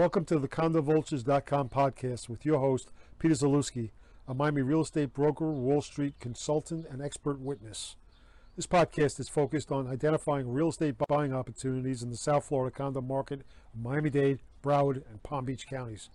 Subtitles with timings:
[0.00, 3.90] Welcome to the CondoVultures.com podcast with your host, Peter Zalewski,
[4.26, 7.96] a Miami real estate broker, Wall Street consultant, and expert witness.
[8.56, 13.02] This podcast is focused on identifying real estate buying opportunities in the South Florida condo
[13.02, 13.40] market
[13.74, 16.08] of Miami-Dade, Broward, and Palm Beach counties.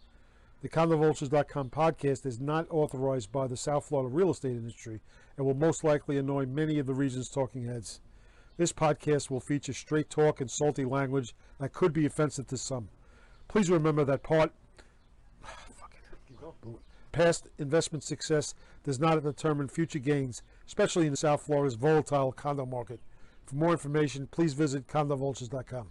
[0.63, 5.01] The CondoVultures.com podcast is not authorized by the South Florida real estate industry
[5.37, 8.01] and will most likely annoy many of the region's talking heads.
[8.57, 12.89] This podcast will feature straight talk and salty language that could be offensive to some.
[13.47, 14.51] Please remember that part
[15.45, 15.49] ah,
[17.11, 22.99] past investment success does not determine future gains, especially in South Florida's volatile condo market.
[23.45, 25.87] For more information, please visit condovultures.com.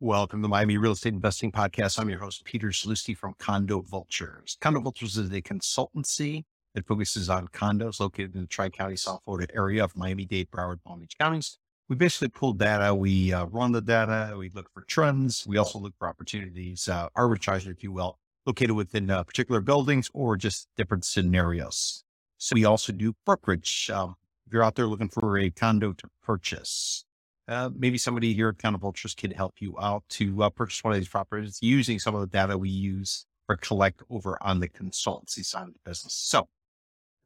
[0.00, 1.96] Welcome to the Miami Real Estate Investing Podcast.
[1.96, 4.58] I'm your host, Peter Zalewski from Condo Vultures.
[4.60, 6.42] Condo Vultures is a consultancy
[6.74, 10.50] it focuses on condos located in the Tri County, South Florida area of Miami Dade,
[10.50, 11.58] Broward, Palm Beach counties.
[11.88, 15.78] We basically pull data, we uh, run the data, we look for trends, we also
[15.78, 20.68] look for opportunities, uh, arbitrage, if you will, located within uh, particular buildings or just
[20.76, 22.04] different scenarios.
[22.38, 23.90] So we also do brokerage.
[23.92, 27.04] Um, if you're out there looking for a condo to purchase,
[27.48, 30.94] uh, maybe somebody here at Condo Vultures can help you out to uh, purchase one
[30.94, 34.68] of these properties using some of the data we use or collect over on the
[34.68, 36.14] consultancy side of the business.
[36.14, 36.48] So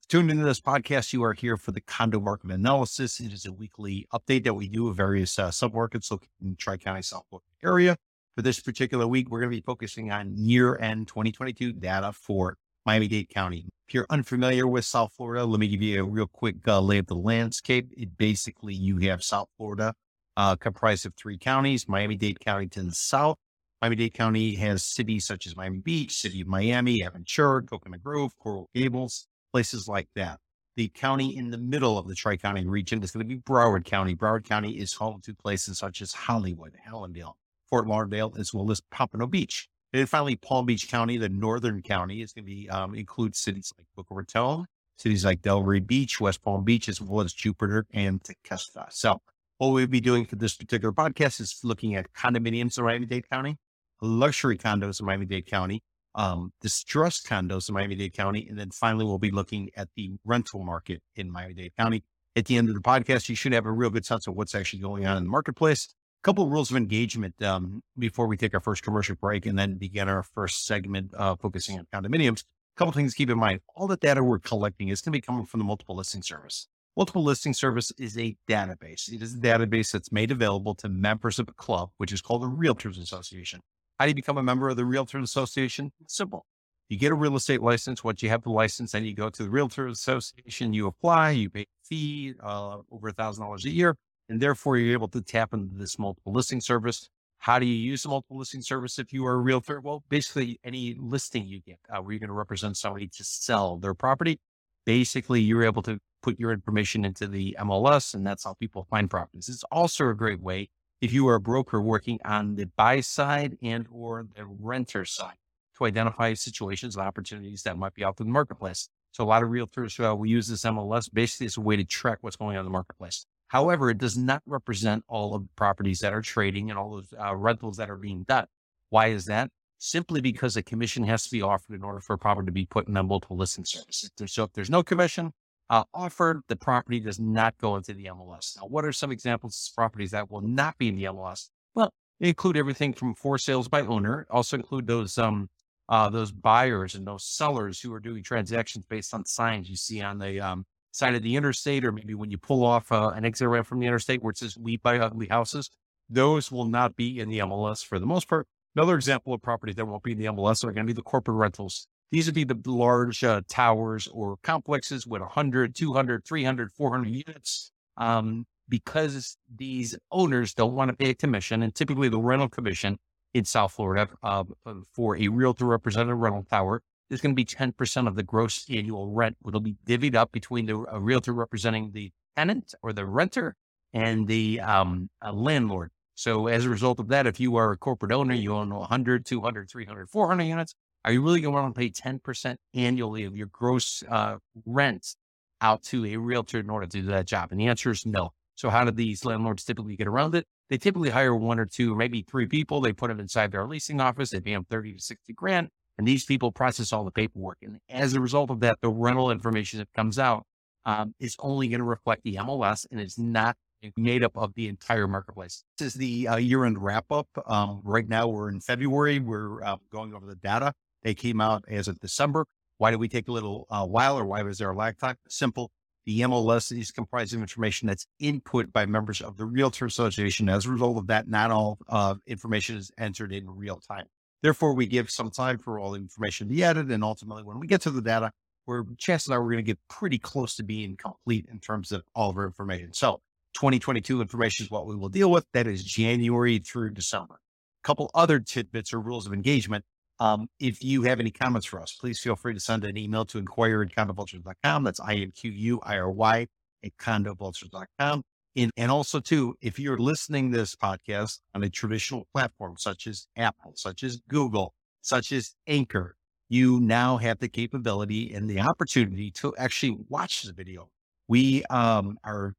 [0.08, 3.18] tuned into this podcast, you are here for the condo market analysis.
[3.18, 6.76] It is a weekly update that we do of various uh, submarkets located in Tri
[6.76, 7.96] County South Florida area.
[8.36, 12.56] For this particular week, we're going to be focusing on year end 2022 data for
[12.84, 13.66] Miami Dade County.
[13.88, 16.98] If you're unfamiliar with South Florida, let me give you a real quick uh, lay
[16.98, 17.92] of the landscape.
[17.96, 19.94] It basically, you have South Florida
[20.36, 23.38] uh, comprised of three counties, Miami Dade County to the south.
[23.82, 28.32] Miami Dade County has cities such as Miami Beach, City of Miami, Aventura, Coconut Grove,
[28.38, 30.38] Coral Gables, places like that.
[30.76, 33.86] The county in the middle of the Tri County region is going to be Broward
[33.86, 34.14] County.
[34.14, 37.32] Broward County is home to places such as Hollywood, Hallandale,
[37.70, 39.66] Fort Lauderdale, as well as Pompano Beach.
[39.94, 43.34] And then finally, Palm Beach County, the northern county, is going to be um, include
[43.34, 44.66] cities like Boca Raton,
[44.98, 48.92] cities like Delray Beach, West Palm Beach, as well as Jupiter and Tequesta.
[48.92, 49.22] So,
[49.56, 53.30] what we'll be doing for this particular podcast is looking at condominiums in Miami Dade
[53.30, 53.56] County,
[54.02, 55.82] luxury condos in Miami Dade County,
[56.16, 58.48] um, distressed condos in Miami Dade County.
[58.48, 62.02] And then finally, we'll be looking at the rental market in Miami Dade County.
[62.34, 64.54] At the end of the podcast, you should have a real good sense of what's
[64.54, 65.94] actually going on in the marketplace.
[66.22, 69.58] A couple of rules of engagement um, before we take our first commercial break and
[69.58, 72.42] then begin our first segment uh, focusing on condominiums.
[72.42, 73.60] A couple things to keep in mind.
[73.74, 76.66] All the data we're collecting is going to be coming from the multiple listing service.
[76.96, 79.12] Multiple listing service is a database.
[79.12, 82.42] It is a database that's made available to members of a club, which is called
[82.42, 83.60] a Realtors Association.
[83.98, 85.90] How do you become a member of the Realtors Association?
[86.06, 86.44] Simple.
[86.88, 88.04] You get a real estate license.
[88.04, 91.48] Once you have the license, then you go to the Realtors Association, you apply, you
[91.48, 93.96] pay a fee, uh, over a thousand dollars a year,
[94.28, 97.08] and therefore you're able to tap into this multiple listing service.
[97.38, 99.80] How do you use the multiple listing service if you are a realtor?
[99.80, 103.76] Well, basically any listing you get uh, where you're going to represent somebody to sell
[103.78, 104.38] their property.
[104.84, 109.08] Basically, you're able to put your information into the MLS, and that's how people find
[109.10, 109.48] properties.
[109.48, 110.68] It's also a great way
[111.00, 115.36] if you are a broker working on the buy side and or the renter side
[115.76, 118.88] to identify situations and opportunities that might be out in the marketplace.
[119.12, 121.84] So a lot of realtors uh, we use this MLS basically as a way to
[121.84, 123.26] track what's going on in the marketplace.
[123.48, 127.12] However, it does not represent all of the properties that are trading and all those
[127.18, 128.46] uh, rentals that are being done.
[128.90, 129.50] Why is that?
[129.78, 132.66] Simply because a commission has to be offered in order for a property to be
[132.66, 134.10] put in a multiple listing service.
[134.26, 135.32] So if there's no commission,
[135.70, 138.56] uh, offered, the property does not go into the MLS.
[138.56, 141.48] Now, what are some examples of properties that will not be in the MLS?
[141.74, 145.48] Well, they include everything from for sales by owner, also include those um
[145.88, 150.02] uh, those buyers and those sellers who are doing transactions based on signs you see
[150.02, 153.24] on the um, side of the interstate, or maybe when you pull off uh, an
[153.24, 155.70] exit ramp from the interstate where it says "We buy ugly houses."
[156.08, 158.46] Those will not be in the MLS for the most part.
[158.76, 161.02] Another example of property that won't be in the MLS are going to be the
[161.02, 161.88] corporate rentals.
[162.10, 167.72] These would be the large uh, towers or complexes with 100, 200, 300, 400 units.
[167.96, 172.98] Um, because these owners don't want to pay a commission, and typically the rental commission
[173.34, 174.44] in South Florida uh,
[174.92, 179.10] for a realtor represented rental tower is going to be 10% of the gross annual
[179.10, 183.54] rent, will be divvied up between the uh, realtor representing the tenant or the renter
[183.92, 185.90] and the um, landlord.
[186.14, 189.24] So as a result of that, if you are a corporate owner, you own 100,
[189.24, 190.74] 200, 300, 400 units,
[191.06, 194.36] are you really going to want to pay 10% annually of your gross uh,
[194.66, 195.14] rent
[195.60, 197.52] out to a realtor in order to do that job?
[197.52, 198.30] And the answer is no.
[198.56, 200.46] So how do these landlords typically get around it?
[200.68, 202.80] They typically hire one or two, maybe three people.
[202.80, 204.30] They put them inside their leasing office.
[204.30, 205.68] They pay them 30 to 60 grand.
[205.96, 207.58] And these people process all the paperwork.
[207.62, 210.42] And as a result of that, the rental information that comes out
[210.84, 213.56] um, is only going to reflect the MLS and it's not
[213.96, 215.62] made up of the entire marketplace.
[215.78, 217.28] This is the uh, year end wrap up.
[217.46, 219.20] Um, right now, we're in February.
[219.20, 220.72] We're uh, going over the data.
[221.06, 222.46] They came out as of December.
[222.78, 225.14] Why did we take a little uh, while or why was there a lag time?
[225.28, 225.70] Simple.
[226.04, 230.48] The MLS is comprised of information that's input by members of the Realtor Association.
[230.48, 234.06] As a result of that, not all uh, information is entered in real time.
[234.42, 236.90] Therefore, we give some time for all the information to be added.
[236.90, 238.32] And ultimately, when we get to the data,
[238.66, 242.02] we're chances are we're going to get pretty close to being complete in terms of
[242.16, 242.92] all of our information.
[242.92, 243.20] So
[243.54, 245.46] 2022 information is what we will deal with.
[245.52, 247.34] That is January through December.
[247.34, 249.84] A couple other tidbits or rules of engagement.
[250.18, 253.24] Um, if you have any comments for us, please feel free to send an email
[253.26, 254.84] to inquire at condovultures.com.
[254.84, 256.46] That's I-N-Q-U-I-R-Y
[256.84, 258.22] at condovultures.com.
[258.56, 263.26] And, and also too, if you're listening this podcast on a traditional platform such as
[263.36, 264.72] Apple, such as Google,
[265.02, 266.16] such as Anchor,
[266.48, 270.88] you now have the capability and the opportunity to actually watch the video.
[271.28, 272.54] We um, are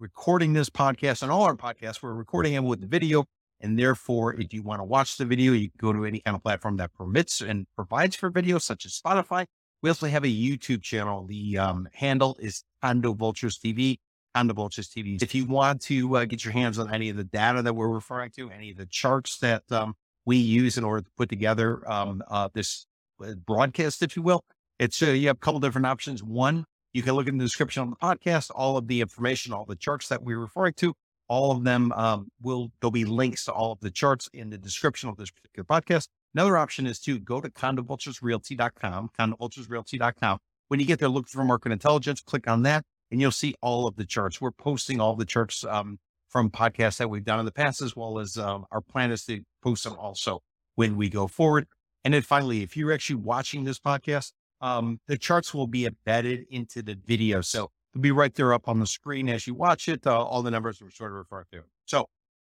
[0.00, 2.02] recording this podcast and all our podcasts.
[2.02, 3.26] We're recording them with the video.
[3.60, 6.34] And therefore, if you want to watch the video, you can go to any kind
[6.34, 9.46] of platform that permits and provides for video, such as Spotify.
[9.82, 11.26] We also have a YouTube channel.
[11.26, 13.98] The um, handle is Condo Vultures TV.
[14.34, 15.20] Condo Vultures TV.
[15.22, 17.88] If you want to uh, get your hands on any of the data that we're
[17.88, 21.82] referring to, any of the charts that um, we use in order to put together
[21.90, 22.86] um, uh, this
[23.22, 24.44] uh, broadcast, if you will,
[24.78, 26.22] it's uh, you have a couple different options.
[26.22, 29.64] One, you can look in the description on the podcast, all of the information, all
[29.64, 30.94] the charts that we're referring to
[31.30, 34.58] all of them um, will, there'll be links to all of the charts in the
[34.58, 36.08] description of this particular podcast.
[36.34, 40.38] Another option is to go to condovulturesrealty.com, condovulturesrealty.com.
[40.66, 43.86] When you get there, look for market intelligence, click on that, and you'll see all
[43.86, 44.40] of the charts.
[44.40, 47.94] We're posting all the charts um, from podcasts that we've done in the past, as
[47.94, 50.40] well as um, our plan is to post them also
[50.74, 51.68] when we go forward.
[52.04, 56.46] And then finally, if you're actually watching this podcast, um, the charts will be embedded
[56.50, 57.40] into the video.
[57.40, 60.06] So It'll be right there up on the screen as you watch it.
[60.06, 61.62] Uh, all the numbers we're sort of referring to.
[61.86, 62.06] So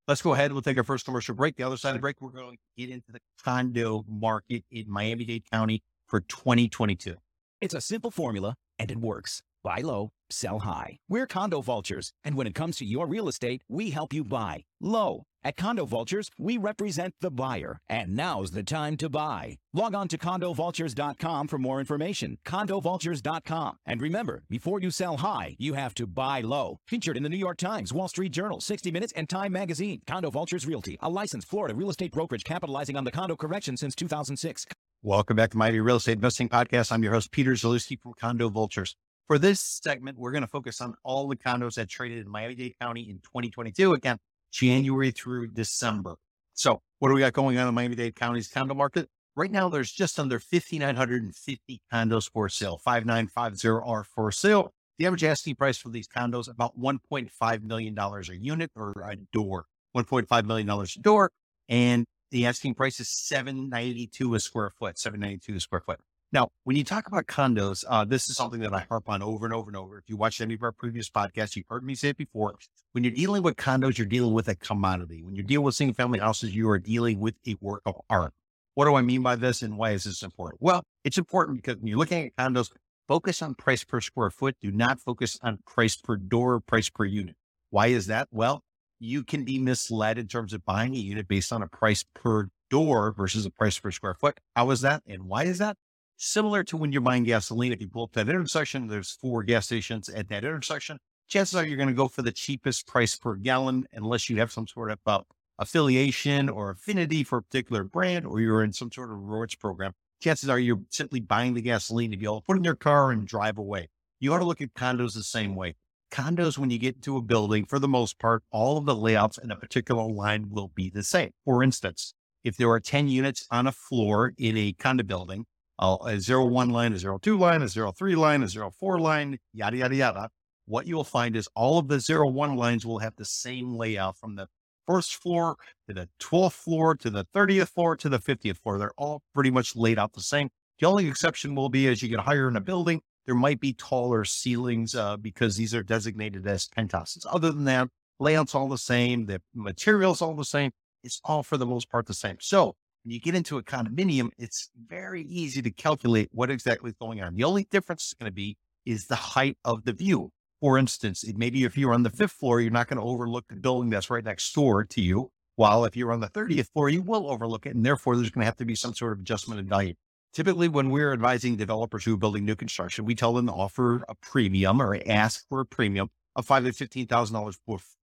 [0.07, 0.51] let's go ahead.
[0.51, 1.55] We'll take our first commercial break.
[1.55, 4.89] The other side of the break, we're going to get into the condo market in
[4.89, 7.15] Miami Dade County for 2022.
[7.61, 9.43] It's a simple formula and it works.
[9.63, 10.97] Buy low, sell high.
[11.09, 12.13] We're condo vultures.
[12.23, 15.23] And when it comes to your real estate, we help you buy low.
[15.43, 19.59] At Condo Vultures, we represent the buyer, and now's the time to buy.
[19.73, 22.37] Log on to condovultures.com for more information.
[22.45, 23.77] Condovultures.com.
[23.85, 26.79] And remember, before you sell high, you have to buy low.
[26.85, 30.01] Featured in the New York Times, Wall Street Journal, 60 Minutes, and Time Magazine.
[30.05, 33.95] Condo Vultures Realty, a licensed Florida real estate brokerage capitalizing on the condo correction since
[33.95, 34.65] 2006.
[35.01, 36.91] Welcome back to Miami Real Estate Investing Podcast.
[36.91, 38.97] I'm your host, Peter Zalewski from Condo Vultures.
[39.27, 42.55] For this segment, we're going to focus on all the condos that traded in Miami
[42.55, 43.93] Dade County in 2022.
[43.93, 44.17] Again,
[44.51, 46.15] January through December.
[46.53, 49.09] So what do we got going on in Miami-Dade County's condo market?
[49.35, 52.79] Right now, there's just under 5,950 condos for sale.
[52.79, 54.71] 5950 are for sale.
[54.97, 59.65] The average asking price for these condos about $1.5 million a unit or a door.
[59.95, 61.31] $1.5 million a door.
[61.69, 65.99] And the asking price is 792 a square foot, 792 a square foot.
[66.33, 69.45] Now, when you talk about condos, uh, this is something that I harp on over
[69.45, 69.97] and over and over.
[69.97, 72.55] If you watched any of our previous podcasts, you've heard me say it before.
[72.91, 75.23] When you're dealing with condos, you're dealing with a commodity.
[75.23, 78.33] When you're dealing with single family houses, you are dealing with a work of art.
[78.73, 80.61] What do I mean by this and why is this important?
[80.61, 82.71] Well, it's important because when you're looking at condos,
[83.07, 84.57] focus on price per square foot.
[84.59, 87.35] Do not focus on price per door, price per unit.
[87.69, 88.27] Why is that?
[88.31, 88.63] Well,
[88.99, 92.49] you can be misled in terms of buying a unit based on a price per
[92.69, 94.39] door versus a price per square foot.
[94.57, 95.03] How is that?
[95.07, 95.77] And why is that?
[96.17, 97.71] Similar to when you're buying gasoline.
[97.71, 100.97] If you pull up that intersection, there's four gas stations at that intersection.
[101.27, 104.51] Chances are you're going to go for the cheapest price per gallon, unless you have
[104.51, 105.19] some sort of uh,
[105.59, 109.93] affiliation or affinity for a particular brand, or you're in some sort of rewards program.
[110.21, 113.11] Chances are you're simply buying the gasoline to be able to put in your car
[113.11, 113.89] and drive away.
[114.19, 115.75] You ought to look at condos the same way.
[116.11, 119.37] Condos, when you get into a building, for the most part, all of the layouts
[119.37, 121.31] in a particular line will be the same.
[121.45, 125.45] For instance, if there are 10 units on a floor in a condo building,
[125.79, 128.99] a zero one line, a zero two line, a zero three line, a zero four
[128.99, 130.29] line, yada, yada, yada.
[130.65, 133.73] What you will find is all of the zero one lines will have the same
[133.73, 134.47] layout from the
[134.85, 135.57] first floor
[135.87, 138.77] to the 12th floor to the 30th floor to the 50th floor.
[138.79, 140.49] They're all pretty much laid out the same.
[140.79, 143.73] The only exception will be as you get higher in a building, there might be
[143.73, 147.25] taller ceilings uh, because these are designated as penthouses.
[147.29, 150.71] Other than that, layouts all the same, the materials all the same.
[151.03, 152.37] It's all for the most part the same.
[152.39, 152.75] So
[153.07, 157.21] when you get into a condominium, it's very easy to calculate what exactly is going
[157.21, 157.35] on.
[157.35, 160.29] The only difference is going to be is the height of the view.
[160.59, 163.55] For instance, maybe if you're on the fifth floor, you're not going to overlook the
[163.55, 165.31] building that's right next door to you.
[165.55, 167.75] While if you're on the 30th floor, you will overlook it.
[167.75, 169.93] And therefore, there's going to have to be some sort of adjustment in value.
[170.33, 174.03] Typically, when we're advising developers who are building new construction, we tell them to offer
[174.09, 177.57] a premium or ask for a premium of five to fifteen thousand dollars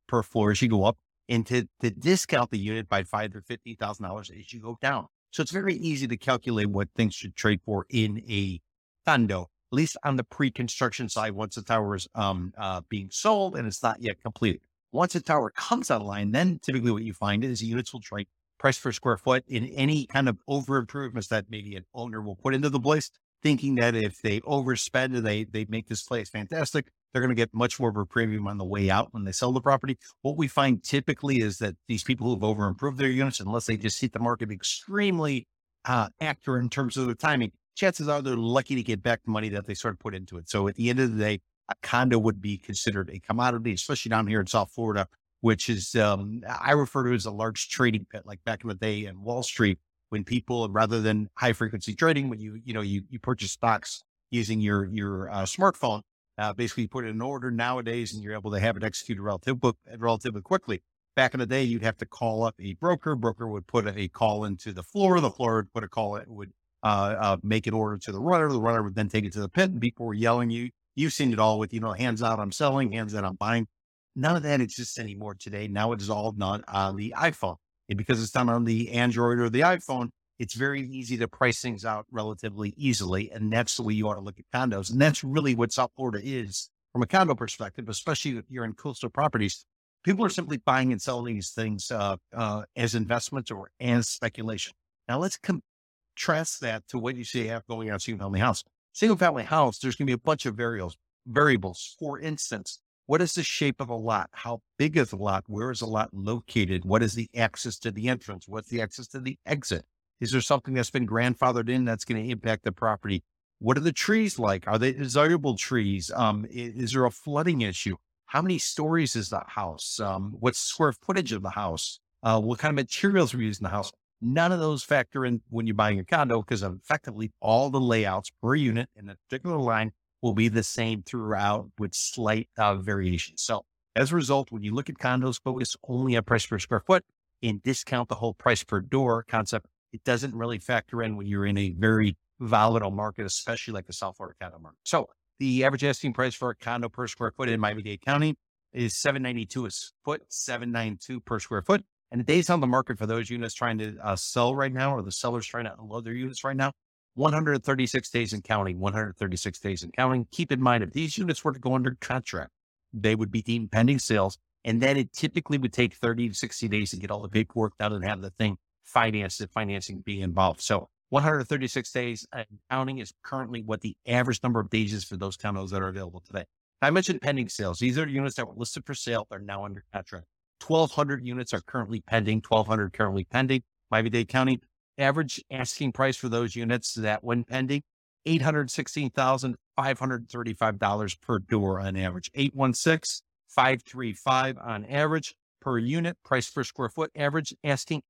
[0.09, 0.97] per floor as you go up,
[1.29, 4.79] and to, to discount the unit by five to fifty thousand dollars as you go
[4.81, 5.07] down.
[5.31, 8.61] So it's very easy to calculate what things should trade for in a
[9.05, 11.33] condo, at least on the pre-construction side.
[11.33, 14.61] Once the tower is um, uh, being sold and it's not yet completed.
[14.93, 18.29] Once a tower comes online, then typically what you find is units will trade
[18.59, 22.37] price per square foot in any kind of over improvements that maybe an owner will
[22.37, 23.11] put into the place,
[23.43, 27.41] thinking that if they overspend and they they make this place fantastic, they're going to
[27.41, 29.97] get much more of a premium on the way out when they sell the property.
[30.23, 33.77] What we find typically is that these people who've over improved their units, unless they
[33.77, 35.47] just hit the market extremely
[35.85, 39.31] uh, accurate in terms of the timing, chances are they're lucky to get back the
[39.31, 40.51] money that they sort of put into it.
[40.51, 44.11] So at the end of the day, a condo would be considered a commodity, especially
[44.11, 45.07] down here in South Florida,
[45.41, 48.75] which is um, I refer to as a large trading pit, like back in the
[48.75, 49.79] day in Wall Street,
[50.09, 54.03] when people rather than high frequency trading, when you you know you you purchase stocks
[54.31, 56.03] using your your uh, smartphone,
[56.39, 59.73] uh, basically, put it in order nowadays, and you're able to have it executed relatively
[59.97, 60.83] relatively quickly.
[61.17, 63.15] Back in the day, you'd have to call up a broker.
[63.15, 65.21] Broker would put a call into the floor.
[65.21, 66.17] The floor would put a call.
[66.17, 68.51] It would uh, uh, make an order to the runner.
[68.51, 70.51] The runner would then take it to the pit, and people were yelling.
[70.51, 72.41] You you've seen it all with you know hands out.
[72.41, 72.93] I'm selling.
[72.93, 73.25] Hands out.
[73.25, 73.69] I'm buying.
[74.17, 75.69] None of that exists anymore today.
[75.69, 77.57] Now it is all done on the iPhone,
[77.89, 81.61] and because it's done on the Android or the iPhone, it's very easy to price
[81.61, 83.31] things out relatively easily.
[83.31, 84.91] And that's the way you ought to look at condos.
[84.91, 88.75] And that's really what South Florida is from a condo perspective, especially if you're in
[88.75, 89.65] coastal properties.
[90.03, 94.75] People are simply buying and selling these things uh, uh, as investments or as speculation.
[95.09, 98.65] Now let's contrast that to what you see have going on single family house.
[98.93, 100.97] Single family house, there's going to be a bunch of variables.
[101.27, 101.97] Variables.
[101.99, 104.31] For instance, what is the shape of a lot?
[104.33, 105.45] How big is the lot?
[105.47, 106.85] Where is the lot located?
[106.85, 108.47] What is the access to the entrance?
[108.47, 109.85] What's the access to the exit?
[110.21, 113.23] Is there something that's been grandfathered in that's going to impact the property?
[113.59, 114.67] What are the trees like?
[114.67, 116.11] Are they desirable trees?
[116.15, 117.97] Um, is, is, there a flooding issue?
[118.27, 120.01] How many stories is the house?
[120.01, 122.01] Um, what's square footage of the house?
[122.23, 123.93] Uh, what kind of materials are used in the house?
[124.21, 128.31] None of those factor in when you're buying a condo because effectively all the layouts
[128.43, 129.93] per unit in a particular line
[130.23, 133.43] will be the same throughout with slight uh, variations.
[133.43, 136.83] So as a result, when you look at condos, focus only on price per square
[136.87, 137.05] foot
[137.43, 141.47] and discount the whole price per door concept it doesn't really factor in when you're
[141.47, 144.81] in a very volatile market, especially like the South Florida condo market.
[144.83, 145.09] So
[145.39, 148.35] the average asking price for a condo per square foot in Miami-Dade County
[148.73, 149.71] is 792 a
[150.05, 151.85] foot, 792 per square foot.
[152.11, 154.97] And the days on the market for those units trying to uh, sell right now,
[154.97, 156.73] or the sellers trying to unload their units right now,
[157.15, 160.27] 136 days in counting, 136 days in counting.
[160.33, 162.51] Keep in mind, if these units were to go under contract,
[162.93, 164.39] they would be deemed pending sales.
[164.65, 167.79] And then it typically would take 30 to 60 days to get all the paperwork
[167.79, 170.63] done and have the thing finance the financing be involved.
[170.63, 175.05] So 136 days uh, and counting is currently what the average number of days is
[175.05, 176.45] for those condos that are available today.
[176.83, 177.79] I mentioned pending sales.
[177.79, 179.27] These are units that were listed for sale.
[179.31, 180.27] They're now under contract.
[180.67, 183.63] 1,200 units are currently pending, 1,200 currently pending.
[183.91, 184.61] Miami-Dade County
[184.99, 187.83] average asking price for those units that when pending,
[188.27, 192.31] $816,535 per door on average.
[192.35, 198.03] 816 535 on average per unit, price per square foot average asking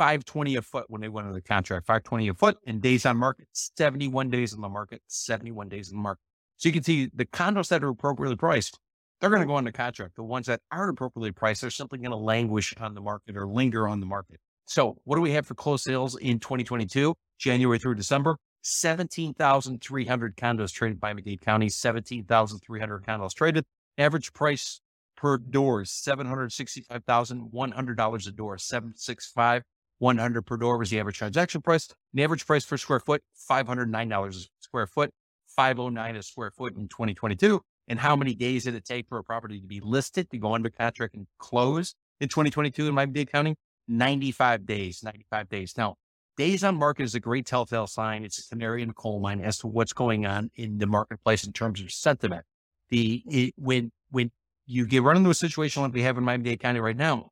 [0.00, 3.18] 520 a foot when they went under the contract, 520 a foot and days on
[3.18, 6.22] market, 71 days on the market, 71 days in the market.
[6.56, 8.78] So you can see the condos that are appropriately priced,
[9.20, 10.16] they're going to go under contract.
[10.16, 13.46] The ones that aren't appropriately priced, they're simply going to languish on the market or
[13.46, 14.40] linger on the market.
[14.64, 18.38] So what do we have for closed sales in 2022, January through December?
[18.62, 23.66] 17,300 condos traded by Miami-Dade County, 17,300 condos traded.
[23.98, 24.80] Average price
[25.14, 29.62] per door is $765,100 a door, 765
[30.00, 31.88] 100 per door was the average transaction price.
[32.14, 35.10] The average price per square foot, $509 a square foot,
[35.54, 37.60] 509 a square foot in 2022.
[37.86, 40.54] And how many days did it take for a property to be listed, to go
[40.54, 43.56] under contract and close in 2022 in Miami-Dade County?
[43.88, 45.74] 95 days, 95 days.
[45.76, 45.96] Now,
[46.36, 48.24] days on market is a great telltale sign.
[48.24, 51.44] It's a canary in the coal mine as to what's going on in the marketplace
[51.44, 52.44] in terms of sentiment.
[52.88, 54.30] The it, when when
[54.66, 57.30] you get run into a situation like we have in Miami-Dade County right now,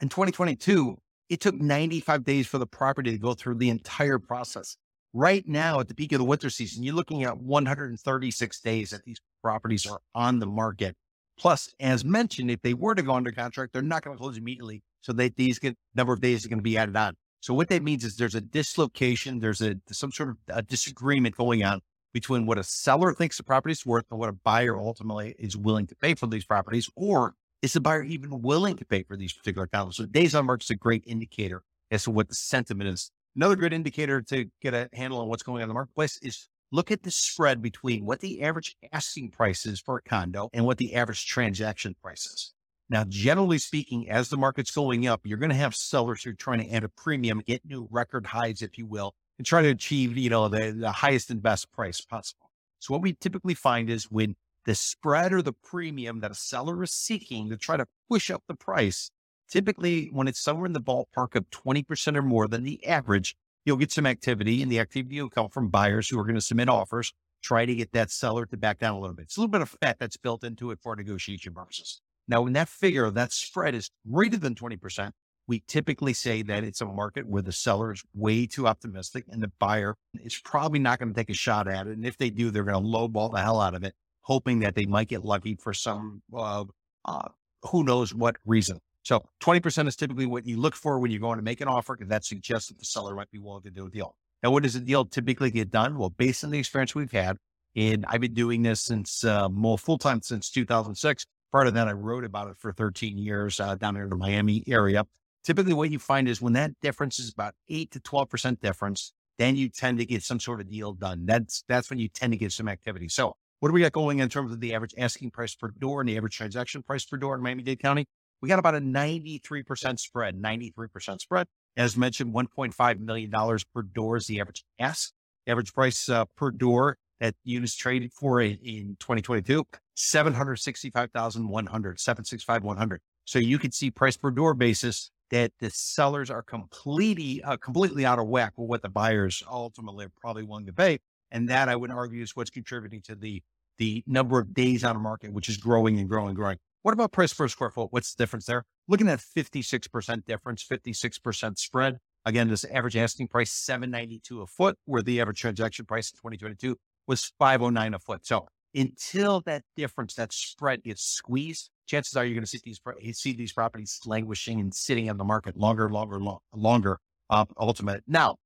[0.00, 0.98] in 2022,
[1.34, 4.76] it took 95 days for the property to go through the entire process.
[5.12, 9.02] Right now, at the peak of the winter season, you're looking at 136 days that
[9.02, 10.94] these properties are on the market.
[11.36, 14.36] Plus, as mentioned, if they were to go under contract, they're not going to close
[14.36, 14.84] immediately.
[15.00, 17.16] So that these get, number of days are going to be added on.
[17.40, 21.36] So what that means is there's a dislocation, there's a some sort of a disagreement
[21.36, 21.80] going on
[22.12, 25.56] between what a seller thinks the property is worth and what a buyer ultimately is
[25.56, 29.16] willing to pay for these properties, or is the buyer even willing to pay for
[29.16, 29.94] these particular condos?
[29.94, 33.10] So days on market is a great indicator as to what the sentiment is.
[33.34, 36.46] Another good indicator to get a handle on what's going on in the marketplace is
[36.72, 40.66] look at the spread between what the average asking price is for a condo and
[40.66, 42.52] what the average transaction price is.
[42.90, 46.34] Now, generally speaking, as the market's going up, you're going to have sellers who are
[46.34, 49.68] trying to add a premium, get new record highs, if you will, and try to
[49.68, 52.50] achieve, you know, the, the highest and best price possible.
[52.80, 56.82] So what we typically find is when the spread or the premium that a seller
[56.82, 59.10] is seeking to try to push up the price,
[59.48, 63.76] typically when it's somewhere in the ballpark of 20% or more than the average, you'll
[63.76, 66.68] get some activity and the activity will come from buyers who are going to submit
[66.68, 69.24] offers, try to get that seller to back down a little bit.
[69.24, 72.00] It's a little bit of fat that's built into it for negotiation purposes.
[72.26, 75.10] Now, when that figure, that spread is greater than 20%,
[75.46, 79.42] we typically say that it's a market where the seller is way too optimistic and
[79.42, 81.92] the buyer is probably not going to take a shot at it.
[81.92, 83.94] And if they do, they're going to lowball the hell out of it,
[84.24, 86.64] hoping that they might get lucky for some, uh,
[87.04, 87.28] uh,
[87.70, 88.80] who knows what reason.
[89.02, 91.94] So 20% is typically what you look for when you're going to make an offer
[91.94, 94.16] because that suggests that the seller might be willing to do a deal.
[94.42, 95.98] Now, what does a deal typically get done?
[95.98, 97.36] Well, based on the experience we've had,
[97.76, 101.26] and I've been doing this since uh, more full time since 2006.
[101.52, 104.16] Part of that, I wrote about it for 13 years uh, down here in the
[104.16, 105.04] Miami area.
[105.44, 109.56] Typically, what you find is when that difference is about eight to 12% difference, then
[109.56, 111.26] you tend to get some sort of deal done.
[111.26, 113.08] That's that's when you tend to get some activity.
[113.08, 116.02] So, what do we got going in terms of the average asking price per door
[116.02, 118.06] and the average transaction price per door in Miami Dade County?
[118.44, 121.46] we got about a 93% spread, 93% spread.
[121.78, 123.32] As mentioned, $1.5 million
[123.74, 125.14] per door is the average ask.
[125.46, 133.00] average price uh, per door that units traded for in, in 2022, 765,100, 765,100.
[133.24, 138.04] So you can see price per door basis that the sellers are completely, uh, completely
[138.04, 140.98] out of whack with what the buyers ultimately are probably willing to pay.
[141.30, 143.42] And that I would argue is what's contributing to the,
[143.78, 146.58] the number of days on market, which is growing and growing and growing.
[146.82, 147.88] What about price per square foot?
[147.92, 148.64] What's the difference there?
[148.88, 151.98] Looking at 56% difference, 56% spread.
[152.26, 156.76] Again, this average asking price, 792 a foot, where the average transaction price in 2022
[157.06, 158.26] was 509 a foot.
[158.26, 162.80] So until that difference, that spread gets squeezed, chances are you're going to see these
[163.18, 166.98] see these properties languishing and sitting on the market longer, longer, long, longer.
[167.30, 168.02] Uh, ultimate.
[168.06, 168.36] Now,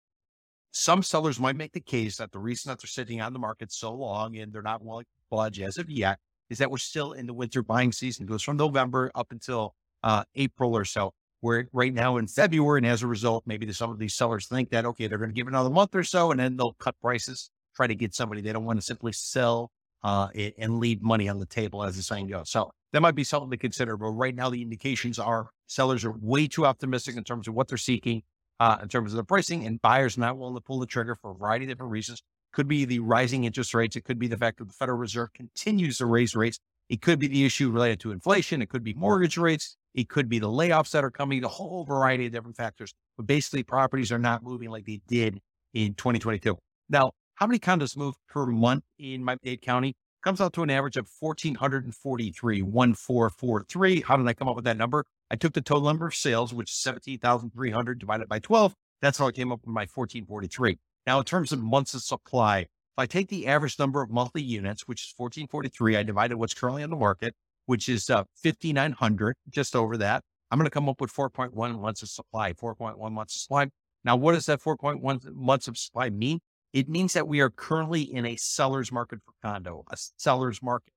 [0.79, 3.73] some sellers might make the case that the reason that they're sitting on the market
[3.73, 7.13] so long and they're not willing to budge as of yet is that we're still
[7.15, 8.25] in the winter buying season.
[8.25, 11.13] It goes from November up until uh, April or so.
[11.43, 12.79] We're right now in February.
[12.79, 15.35] And as a result, maybe some of these sellers think that, okay, they're going to
[15.35, 18.41] give another month or so and then they'll cut prices, try to get somebody.
[18.41, 19.73] They don't want to simply sell
[20.05, 22.51] uh, and leave money on the table, as the saying goes.
[22.51, 23.97] So that might be something to consider.
[23.97, 27.67] But right now, the indications are sellers are way too optimistic in terms of what
[27.67, 28.23] they're seeking,
[28.61, 31.31] uh, in terms of the pricing, and buyers not willing to pull the trigger for
[31.31, 32.23] a variety of different reasons.
[32.53, 33.95] Could be the rising interest rates.
[33.95, 36.59] It could be the fact that the Federal Reserve continues to raise rates.
[36.89, 38.63] It could be the issue related to inflation.
[38.63, 39.77] It could be mortgage rates.
[39.95, 42.95] It could be the layoffs that are coming, a whole variety of different factors.
[43.17, 45.41] But basically, properties are not moving like they did
[45.75, 46.57] in 2022.
[46.89, 49.95] Now, how many condos move per month in Miami Dade County?
[50.29, 54.01] Comes out to an average of 1,443, 1443.
[54.03, 55.07] How did I come up with that number?
[55.31, 58.75] I took the total number of sales, which is 17,300 divided by 12.
[59.01, 60.79] That's how I came up with my 1443.
[61.07, 64.43] Now, in terms of months of supply, if I take the average number of monthly
[64.43, 69.35] units, which is 1443, I divided what's currently on the market, which is uh, 5,900,
[69.49, 70.23] just over that.
[70.51, 73.69] I'm going to come up with 4.1 months of supply, 4.1 months of supply.
[74.05, 76.41] Now, what does that 4.1 months of supply mean?
[76.73, 80.93] It means that we are currently in a seller's market for condo, a seller's market.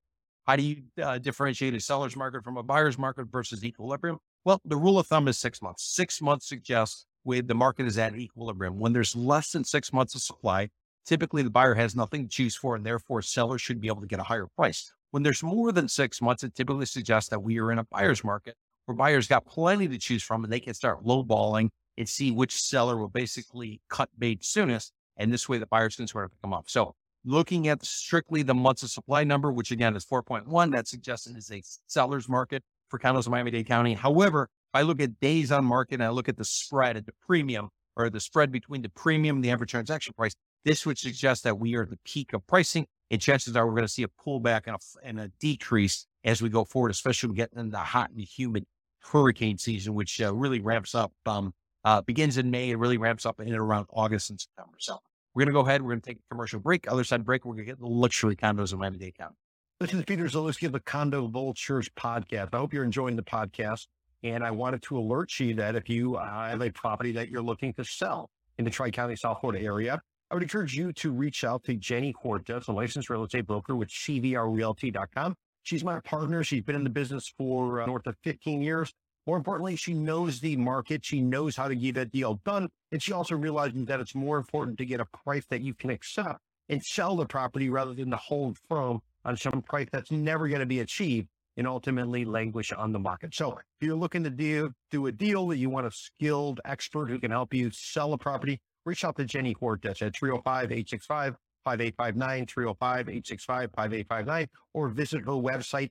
[0.46, 4.18] How do you uh, differentiate a seller's market from a buyer's market versus equilibrium?
[4.44, 5.84] Well, the rule of thumb is six months.
[5.94, 8.78] Six months suggests with the market is at equilibrium.
[8.78, 10.68] When there's less than six months of supply,
[11.06, 14.06] typically the buyer has nothing to choose for, and therefore sellers should be able to
[14.06, 14.92] get a higher price.
[15.12, 18.24] When there's more than six months, it typically suggests that we are in a buyer's
[18.24, 18.56] market
[18.86, 22.60] where buyers got plenty to choose from and they can start lowballing and see which
[22.60, 24.92] seller will basically cut bait soonest.
[25.16, 26.68] And this way the buyers can sort of come up.
[26.68, 26.94] So
[27.24, 31.36] looking at strictly the months of supply number, which again is 4.1, that suggests it
[31.36, 33.94] is a seller's market for condos in Miami-Dade County.
[33.94, 37.06] However, if I look at days on market and I look at the spread at
[37.06, 40.98] the premium or the spread between the premium and the average transaction price, this would
[40.98, 42.86] suggest that we are at the peak of pricing.
[43.10, 46.40] And chances are we're going to see a pullback and a, and a decrease as
[46.40, 48.64] we go forward, especially when we get into the hot and humid
[49.00, 51.52] hurricane season, which uh, really ramps up, um,
[51.84, 54.76] uh, begins in May and really ramps up in around August and September.
[54.78, 54.98] So
[55.34, 55.82] we're going to go ahead.
[55.82, 56.90] We're going to take a commercial break.
[56.90, 59.36] Other side break, we're going to get the luxury condos in Miami-Dade County.
[59.80, 62.50] This is Peter Zalewski of the Condo Vultures podcast.
[62.52, 63.86] I hope you're enjoying the podcast.
[64.22, 67.42] And I wanted to alert you that if you uh, have a property that you're
[67.42, 71.10] looking to sell in the Tri County, South Florida area, I would encourage you to
[71.10, 75.34] reach out to Jenny Cortez, a licensed real estate broker with CVRRealty.com.
[75.64, 76.44] She's my partner.
[76.44, 78.92] She's been in the business for uh, north of 15 years.
[79.26, 81.04] More importantly, she knows the market.
[81.04, 82.68] She knows how to get a deal done.
[82.90, 85.90] And she also realizes that it's more important to get a price that you can
[85.90, 90.48] accept and sell the property rather than to hold firm on some price that's never
[90.48, 93.34] going to be achieved and ultimately languish on the market.
[93.34, 97.10] So if you're looking to do, do a deal that you want a skilled expert
[97.10, 102.46] who can help you sell a property, reach out to Jenny Cortez at 305-865 5859
[102.46, 105.90] 305 865 5859 or visit her website,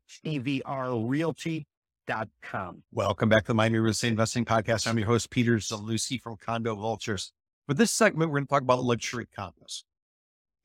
[2.08, 2.84] cvrrealty.com.
[2.92, 4.88] Welcome back to the Miami Real Estate Investing Podcast.
[4.88, 7.32] I'm your host, Peter Zalewski from Condo Vultures.
[7.68, 9.84] For this segment, we're going to talk about luxury condos.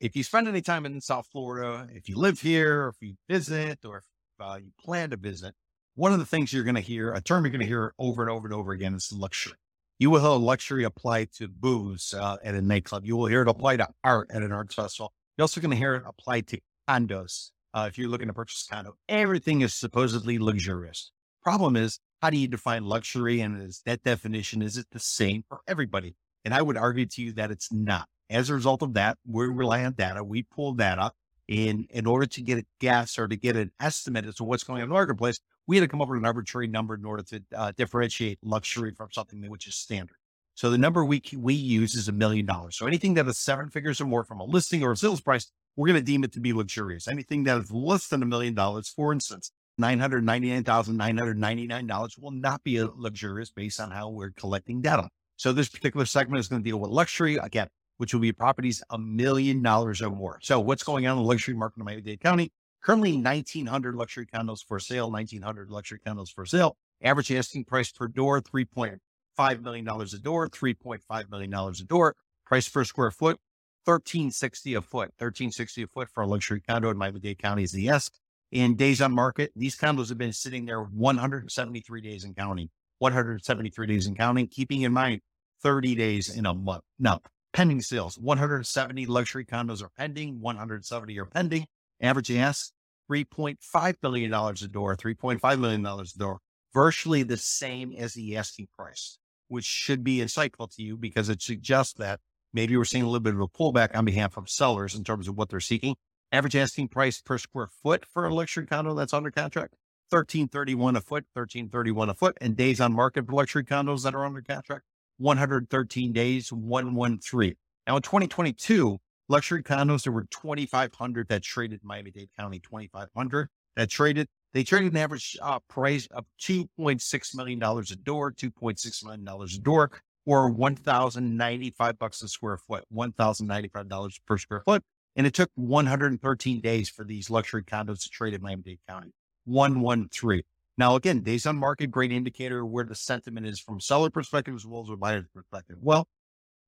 [0.00, 3.14] If you spend any time in South Florida, if you live here, or if you
[3.28, 4.04] visit, or if
[4.40, 5.54] uh, you plan to visit,
[5.94, 8.22] one of the things you're going to hear, a term you're going to hear over
[8.22, 9.54] and over and over again is luxury.
[9.98, 13.06] You will hear luxury applied to booze uh, at a nightclub.
[13.06, 15.12] You will hear it applied to art at an arts festival.
[15.36, 17.50] You're also going to hear it applied to condos.
[17.72, 21.12] Uh, if you're looking to purchase a condo, everything is supposedly luxurious.
[21.46, 23.40] Problem is, how do you define luxury?
[23.40, 26.16] And is that definition, is it the same for everybody?
[26.44, 28.08] And I would argue to you that it's not.
[28.28, 30.24] As a result of that, we rely on data.
[30.24, 31.12] We pull data
[31.46, 34.64] in, in order to get a guess or to get an estimate as to what's
[34.64, 37.04] going on in the marketplace we had to come up with an arbitrary number in
[37.04, 40.16] order to uh, differentiate luxury from something which is standard.
[40.54, 42.76] So the number we we use is a million dollars.
[42.76, 45.50] So anything that is seven figures or more from a listing or a sales price,
[45.76, 47.08] we're going to deem it to be luxurious.
[47.08, 50.96] Anything that is less than a million dollars, for instance, nine hundred ninety nine thousand
[50.96, 55.08] nine hundred ninety nine dollars, will not be luxurious based on how we're collecting data.
[55.36, 58.82] So this particular segment is going to deal with luxury again, which will be properties
[58.90, 60.38] a million dollars or more.
[60.42, 62.52] So what's going on in the luxury market in Miami-Dade County?
[62.82, 66.76] Currently, 1,900 luxury condos for sale, 1,900 luxury condos for sale.
[67.02, 72.14] Average asking price per door, $3.5 million a door, $3.5 million a door.
[72.46, 73.40] Price per square foot,
[73.84, 77.88] 1360 a foot, 1360 a foot for a luxury condo in Miami-Dade County is the
[77.88, 78.08] S.
[78.56, 83.86] In days on market, these condos have been sitting there 173 days in counting, 173
[83.86, 85.20] days in counting, keeping in mind
[85.62, 86.82] 30 days in a month.
[86.98, 87.20] Now,
[87.52, 91.66] pending sales, 170 luxury condos are pending, 170 are pending.
[92.00, 92.72] Average ask,
[93.12, 96.38] $3.5 billion a door, $3.5 million a door,
[96.72, 101.42] virtually the same as the asking price, which should be insightful to you because it
[101.42, 102.20] suggests that
[102.54, 105.28] maybe we're seeing a little bit of a pullback on behalf of sellers in terms
[105.28, 105.94] of what they're seeking.
[106.32, 109.74] Average asking price per square foot for a luxury condo that's under contract,
[110.10, 114.24] 1331 a foot, 1331 a foot, and days on market for luxury condos that are
[114.24, 114.84] under contract,
[115.18, 117.54] 113 days, 113.
[117.86, 120.02] Now in 2022, luxury condos.
[120.02, 124.26] There were 2,500 that traded Miami-Dade County, 2,500 that traded.
[124.52, 129.90] They traded an average uh, price of $2.6 million a door, $2.6 million a door,
[130.24, 134.82] or 1,095 bucks a square foot, $1,095 per square foot.
[135.16, 139.12] And it took 113 days for these luxury condos to trade in Miami-Dade County,
[139.46, 140.42] 113.
[140.78, 144.66] Now, again, days on market, great indicator where the sentiment is from seller perspective as
[144.66, 145.78] well as a buyer perspective.
[145.80, 146.06] Well,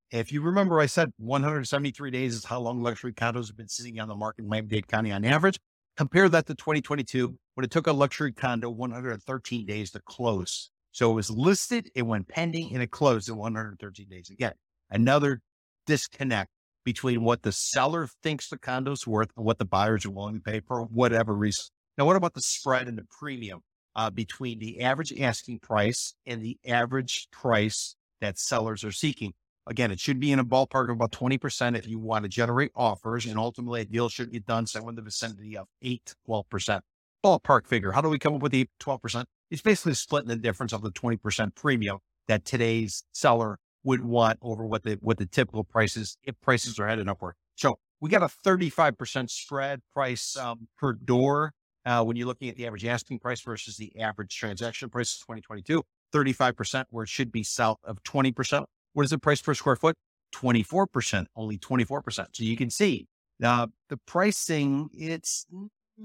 [0.09, 3.99] if you remember, I said 173 days is how long luxury condos have been sitting
[3.99, 5.59] on the market in Miami-Dade County on average.
[5.95, 10.71] Compare that to 2022, when it took a luxury condo 113 days to close.
[10.91, 14.31] So it was listed, it went pending, and it closed in 113 days.
[14.31, 14.53] Again,
[14.89, 15.41] another
[15.85, 16.49] disconnect
[16.83, 20.41] between what the seller thinks the condo's worth and what the buyers are willing to
[20.41, 21.65] pay for whatever reason.
[21.97, 23.59] Now, what about the spread and the premium
[23.95, 29.33] uh, between the average asking price and the average price that sellers are seeking?
[29.67, 32.71] Again, it should be in a ballpark of about 20% if you want to generate
[32.75, 33.25] offers.
[33.25, 36.81] And ultimately, a deal should get done somewhere in the vicinity of 8 12%.
[37.23, 37.91] Ballpark figure.
[37.91, 39.25] How do we come up with the 12%?
[39.51, 43.59] It's basically splitting the difference of the 20% premium that today's seller
[43.89, 47.33] would want over what the what the typical prices if prices are headed upward.
[47.55, 51.53] So we got a 35% spread price um, per door
[51.85, 55.21] uh, when you're looking at the average asking price versus the average transaction price of
[55.21, 55.83] 2022.
[56.13, 58.65] 35% where it should be south of 20%.
[58.93, 59.95] What is the price per square foot?
[60.35, 62.27] 24%, only 24%.
[62.31, 63.07] So you can see
[63.43, 65.47] uh, the pricing, it's,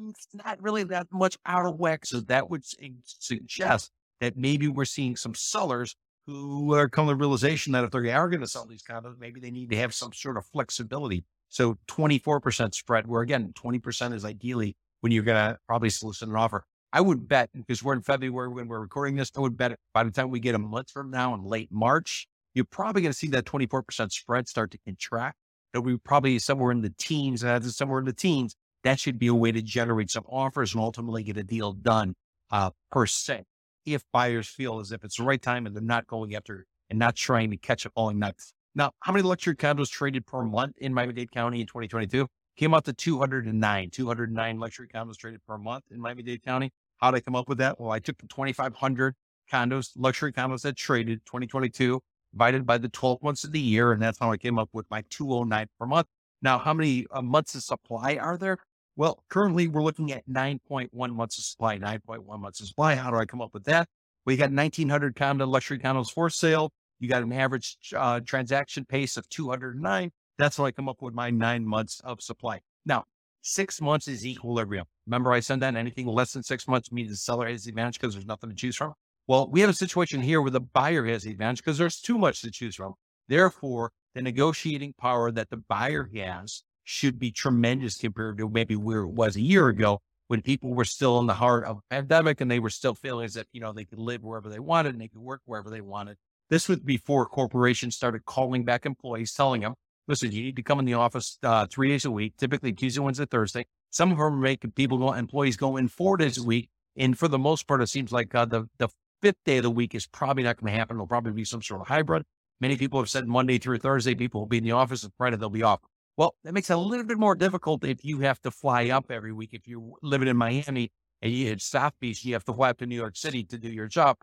[0.08, 2.06] it's not really that much out of whack.
[2.06, 2.64] So that would
[3.04, 7.90] suggest that maybe we're seeing some sellers who are coming to the realization that if
[7.90, 10.46] they are going to sell these condos, maybe they need to have some sort of
[10.46, 11.24] flexibility.
[11.50, 16.36] So 24% spread, where again, 20% is ideally when you're going to probably solicit an
[16.36, 16.64] offer.
[16.92, 20.04] I would bet, because we're in February when we're recording this, I would bet by
[20.04, 23.18] the time we get a month from now in late March, you're probably going to
[23.18, 25.36] see that 24% spread start to contract.
[25.72, 29.26] It'll be probably somewhere in the teens, and somewhere in the teens, that should be
[29.26, 32.14] a way to generate some offers and ultimately get a deal done
[32.52, 33.42] uh, per se.
[33.86, 36.98] If buyers feel as if it's the right time and they're not going after and
[36.98, 38.52] not trying to catch a falling knife.
[38.74, 42.26] Now, how many luxury condos traded per month in Miami-Dade County in 2022?
[42.56, 46.72] Came out to 209, 209 luxury condos traded per month in Miami-Dade County.
[46.98, 47.80] How did I come up with that?
[47.80, 49.14] Well, I took the 2,500
[49.50, 52.00] condos, luxury condos that traded 2022
[52.32, 53.92] divided by the 12 months of the year.
[53.92, 56.06] And that's how I came up with my 209 per month.
[56.42, 58.58] Now, how many uh, months of supply are there?
[58.96, 62.94] Well, currently we're looking at 9.1 months of supply, 9.1 months of supply.
[62.94, 63.88] How do I come up with that?
[64.24, 66.70] We got 1900 condo luxury condos for sale.
[67.00, 70.12] You got an average uh, transaction pace of 209.
[70.38, 72.60] That's how I come up with my nine months of supply.
[72.86, 73.04] Now,
[73.42, 74.86] six months is equilibrium.
[75.06, 78.00] Remember, I said that anything less than six months means the seller has the advantage
[78.00, 78.94] because there's nothing to choose from.
[79.26, 82.18] Well, we have a situation here where the buyer has the advantage because there's too
[82.18, 82.94] much to choose from.
[83.28, 89.00] Therefore, the negotiating power that the buyer has should be tremendous compared to maybe where
[89.00, 92.40] it was a year ago when people were still in the heart of a pandemic
[92.40, 94.92] and they were still feeling as if, you know, they could live wherever they wanted
[94.92, 96.16] and they could work wherever they wanted.
[96.50, 99.74] This was before corporations started calling back employees, telling them,
[100.08, 103.00] listen, you need to come in the office uh, three days a week, typically Tuesday,
[103.00, 103.66] Wednesday, Thursday.
[103.90, 106.68] Some of them make people go, employees go in four days a week.
[106.96, 108.88] And for the most part, it seems like uh, the, the
[109.20, 110.96] fifth day of the week is probably not going to happen.
[110.96, 112.24] It'll probably be some sort of hybrid.
[112.60, 115.36] Many people have said Monday through Thursday, people will be in the office and Friday
[115.36, 115.80] they'll be off.
[116.16, 119.10] Well, that makes it a little bit more difficult if you have to fly up
[119.10, 119.50] every week.
[119.52, 122.78] If you're living in Miami and you hit South Beach, you have to fly up
[122.78, 124.18] to New York City to do your job.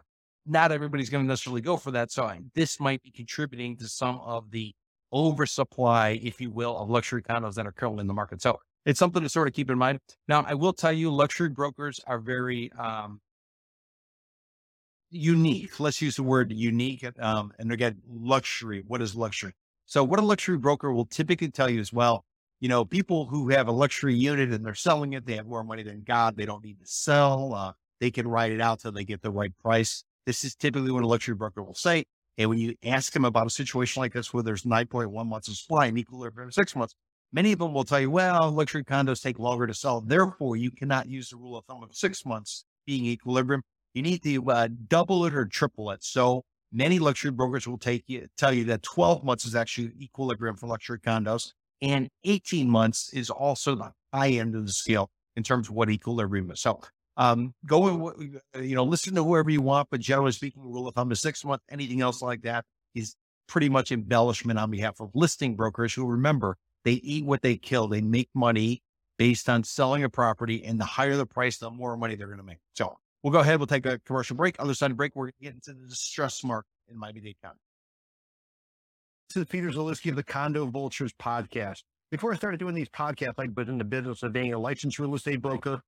[0.45, 2.11] Not everybody's going to necessarily go for that.
[2.11, 4.73] So this might be contributing to some of the
[5.11, 8.41] oversupply, if you will, of luxury condos that are currently in the market.
[8.41, 9.99] So it's something to sort of keep in mind.
[10.27, 13.19] Now, I will tell you, luxury brokers are very um,
[15.09, 15.79] unique.
[15.79, 17.05] Let's use the word unique.
[17.19, 18.83] Um, and again, luxury.
[18.87, 19.53] What is luxury?
[19.91, 22.23] So what a luxury broker will typically tell you is, well,
[22.61, 25.65] you know, people who have a luxury unit and they're selling it, they have more
[25.65, 26.37] money than God.
[26.37, 27.53] They don't need to sell.
[27.53, 30.05] Uh, they can write it out till they get the right price.
[30.25, 32.05] This is typically what a luxury broker will say.
[32.37, 35.57] And when you ask them about a situation like this, where there's 9.1 months of
[35.57, 36.95] supply and equilibrium six months,
[37.33, 39.99] many of them will tell you, well, luxury condos take longer to sell.
[39.99, 43.61] Therefore, you cannot use the rule of thumb of six months being equilibrium.
[43.93, 46.01] You need to uh, double it or triple it.
[46.01, 50.55] So Many luxury brokers will take you, tell you that 12 months is actually equilibrium
[50.55, 55.43] for luxury condos, and 18 months is also the high end of the scale in
[55.43, 56.61] terms of what equilibrium is.
[56.61, 56.81] So,
[57.17, 58.13] um, go
[58.55, 61.43] you know, listen to whoever you want, but generally speaking, rule of thumb is six
[61.43, 61.65] months.
[61.69, 63.15] Anything else like that is
[63.47, 67.87] pretty much embellishment on behalf of listing brokers who remember they eat what they kill.
[67.87, 68.81] They make money
[69.17, 72.39] based on selling a property, and the higher the price, the more money they're going
[72.39, 72.57] to make.
[72.73, 73.59] So, We'll go ahead.
[73.59, 74.55] We'll take a commercial break.
[74.57, 77.59] Other side of break, we're getting into the distress market in Miami-Dade County.
[79.29, 81.83] This is Peter Zalewski of the Condo Vultures podcast.
[82.09, 84.97] Before I started doing these podcasts, I'd been in the business of being a licensed
[84.97, 85.81] real estate broker,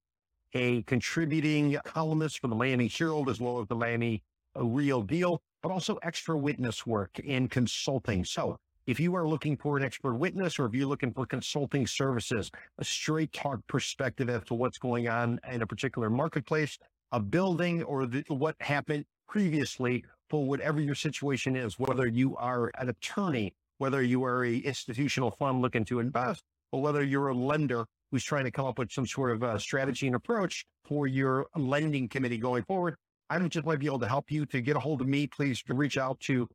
[0.54, 4.22] a contributing columnist for the Miami Herald, as well as the Miami
[4.56, 8.24] uh, Real Deal, but also extra witness work in consulting.
[8.24, 11.88] So if you are looking for an expert witness or if you're looking for consulting
[11.88, 16.78] services, a straight talk perspective as to what's going on in a particular marketplace,
[17.14, 22.72] a building or the, what happened previously for whatever your situation is, whether you are
[22.80, 27.36] an attorney, whether you are a institutional fund looking to invest, or whether you're a
[27.36, 31.46] lender who's trying to come up with some sort of strategy and approach for your
[31.56, 32.96] lending committee going forward.
[33.30, 35.28] I just might be able to help you to get a hold of me.
[35.28, 36.48] Please reach out to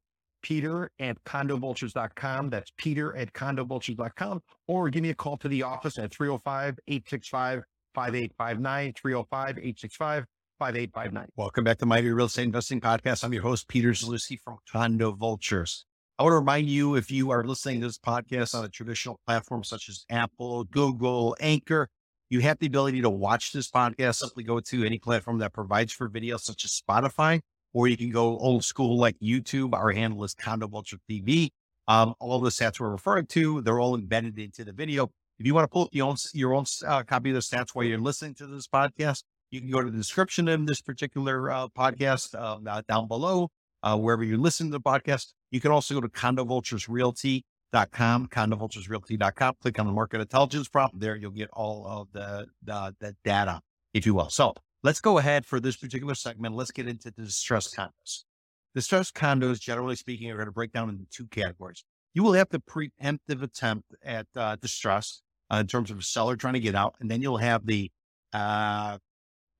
[0.42, 2.50] Peter at condovultures.com.
[2.50, 4.42] That's Peter at condovultures.com.
[4.66, 7.62] Or give me a call to the office at 305 865
[7.94, 10.24] 5859, 305 865
[10.58, 11.28] 5859.
[11.36, 13.22] Welcome back to Miami Real Estate Investing Podcast.
[13.22, 15.84] I'm your host, Peter Zalewski from Condo Vultures.
[16.18, 19.20] I want to remind you if you are listening to this podcast on a traditional
[19.24, 21.88] platform such as Apple, Google, Anchor,
[22.28, 24.16] you have the ability to watch this podcast.
[24.16, 27.38] Simply go to any platform that provides for video, such as Spotify,
[27.72, 29.74] or you can go old school like YouTube.
[29.74, 31.50] Our handle is Condo Vulture TV.
[31.86, 35.04] Um, all the stats we're referring to, they're all embedded into the video.
[35.38, 37.68] If you want to pull up your own, your own uh, copy of the stats
[37.74, 41.50] while you're listening to this podcast, you can go to the description of this particular
[41.50, 43.50] uh, podcast uh, down below,
[43.82, 45.32] uh, wherever you listen to the podcast.
[45.50, 51.00] You can also go to condovulturesrealty.com, condovulturesrealty.com, click on the market intelligence prompt.
[51.00, 53.60] There you'll get all of the, the, the data,
[53.94, 54.30] if you will.
[54.30, 56.54] So let's go ahead for this particular segment.
[56.54, 58.24] Let's get into the distressed condos.
[58.74, 61.84] Distressed condos, generally speaking, are going to break down into two categories.
[62.14, 66.36] You will have the preemptive attempt at uh, distress uh, in terms of a seller
[66.36, 67.90] trying to get out, and then you'll have the
[68.32, 68.98] uh,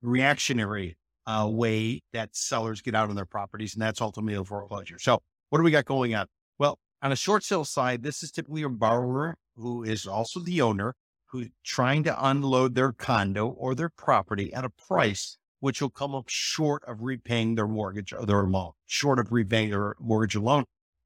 [0.03, 4.99] reactionary uh, way that sellers get out on their properties, and that's ultimately a foreclosure.
[4.99, 6.27] So, what do we got going on?
[6.59, 10.63] Well, on a short sale side, this is typically a borrower who is also the
[10.63, 10.95] owner
[11.27, 16.15] who's trying to unload their condo or their property at a price which will come
[16.15, 20.41] up short of repaying their mortgage or their loan, short of repaying their mortgage or
[20.41, 20.65] loan,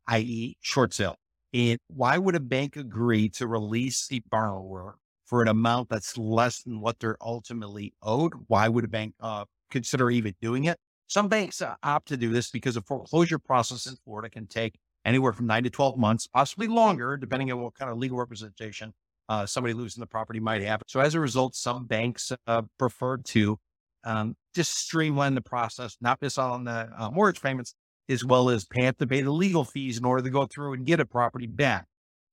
[0.08, 1.16] i.e., short sale.
[1.54, 4.96] And why would a bank agree to release the borrower
[5.32, 9.46] for an amount that's less than what they're ultimately owed, why would a bank uh,
[9.70, 10.76] consider even doing it?
[11.06, 14.78] Some banks uh, opt to do this because the foreclosure process in Florida can take
[15.06, 18.92] anywhere from nine to 12 months, possibly longer, depending on what kind of legal representation
[19.30, 20.82] uh, somebody losing the property might have.
[20.86, 23.58] So as a result, some banks uh, prefer to
[24.04, 27.74] um, just streamline the process, not miss on the uh, mortgage payments,
[28.06, 30.84] as well as pay to pay the legal fees in order to go through and
[30.84, 31.86] get a property back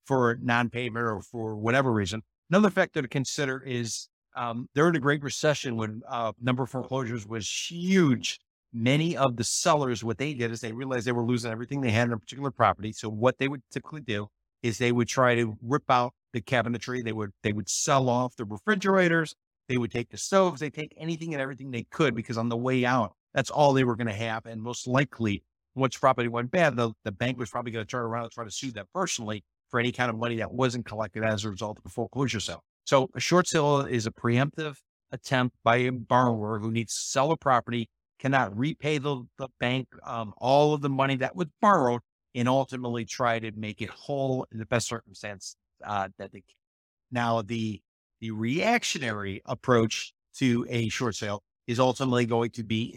[0.04, 2.20] for non-payment or for whatever reason.
[2.50, 7.26] Another factor to consider is um, during the Great Recession, when uh, number of foreclosures
[7.26, 8.40] was huge,
[8.72, 11.90] many of the sellers, what they did is they realized they were losing everything they
[11.92, 12.92] had in a particular property.
[12.92, 14.28] So what they would typically do
[14.64, 17.04] is they would try to rip out the cabinetry.
[17.04, 19.34] They would they would sell off the refrigerators.
[19.68, 20.60] They would take the stoves.
[20.60, 23.84] They take anything and everything they could because on the way out, that's all they
[23.84, 24.46] were going to have.
[24.46, 25.44] And most likely,
[25.76, 28.44] once property went bad, the, the bank was probably going to turn around and try
[28.44, 31.78] to sue them personally for any kind of money that wasn't collected as a result
[31.78, 32.62] of a foreclosure sale.
[32.84, 34.76] So a short sale is a preemptive
[35.12, 39.88] attempt by a borrower who needs to sell a property, cannot repay the, the bank
[40.04, 42.00] um, all of the money that was borrowed,
[42.34, 46.54] and ultimately try to make it whole in the best circumstance uh, that they can.
[47.10, 47.80] Now, the
[48.20, 52.94] the reactionary approach to a short sale is ultimately going to be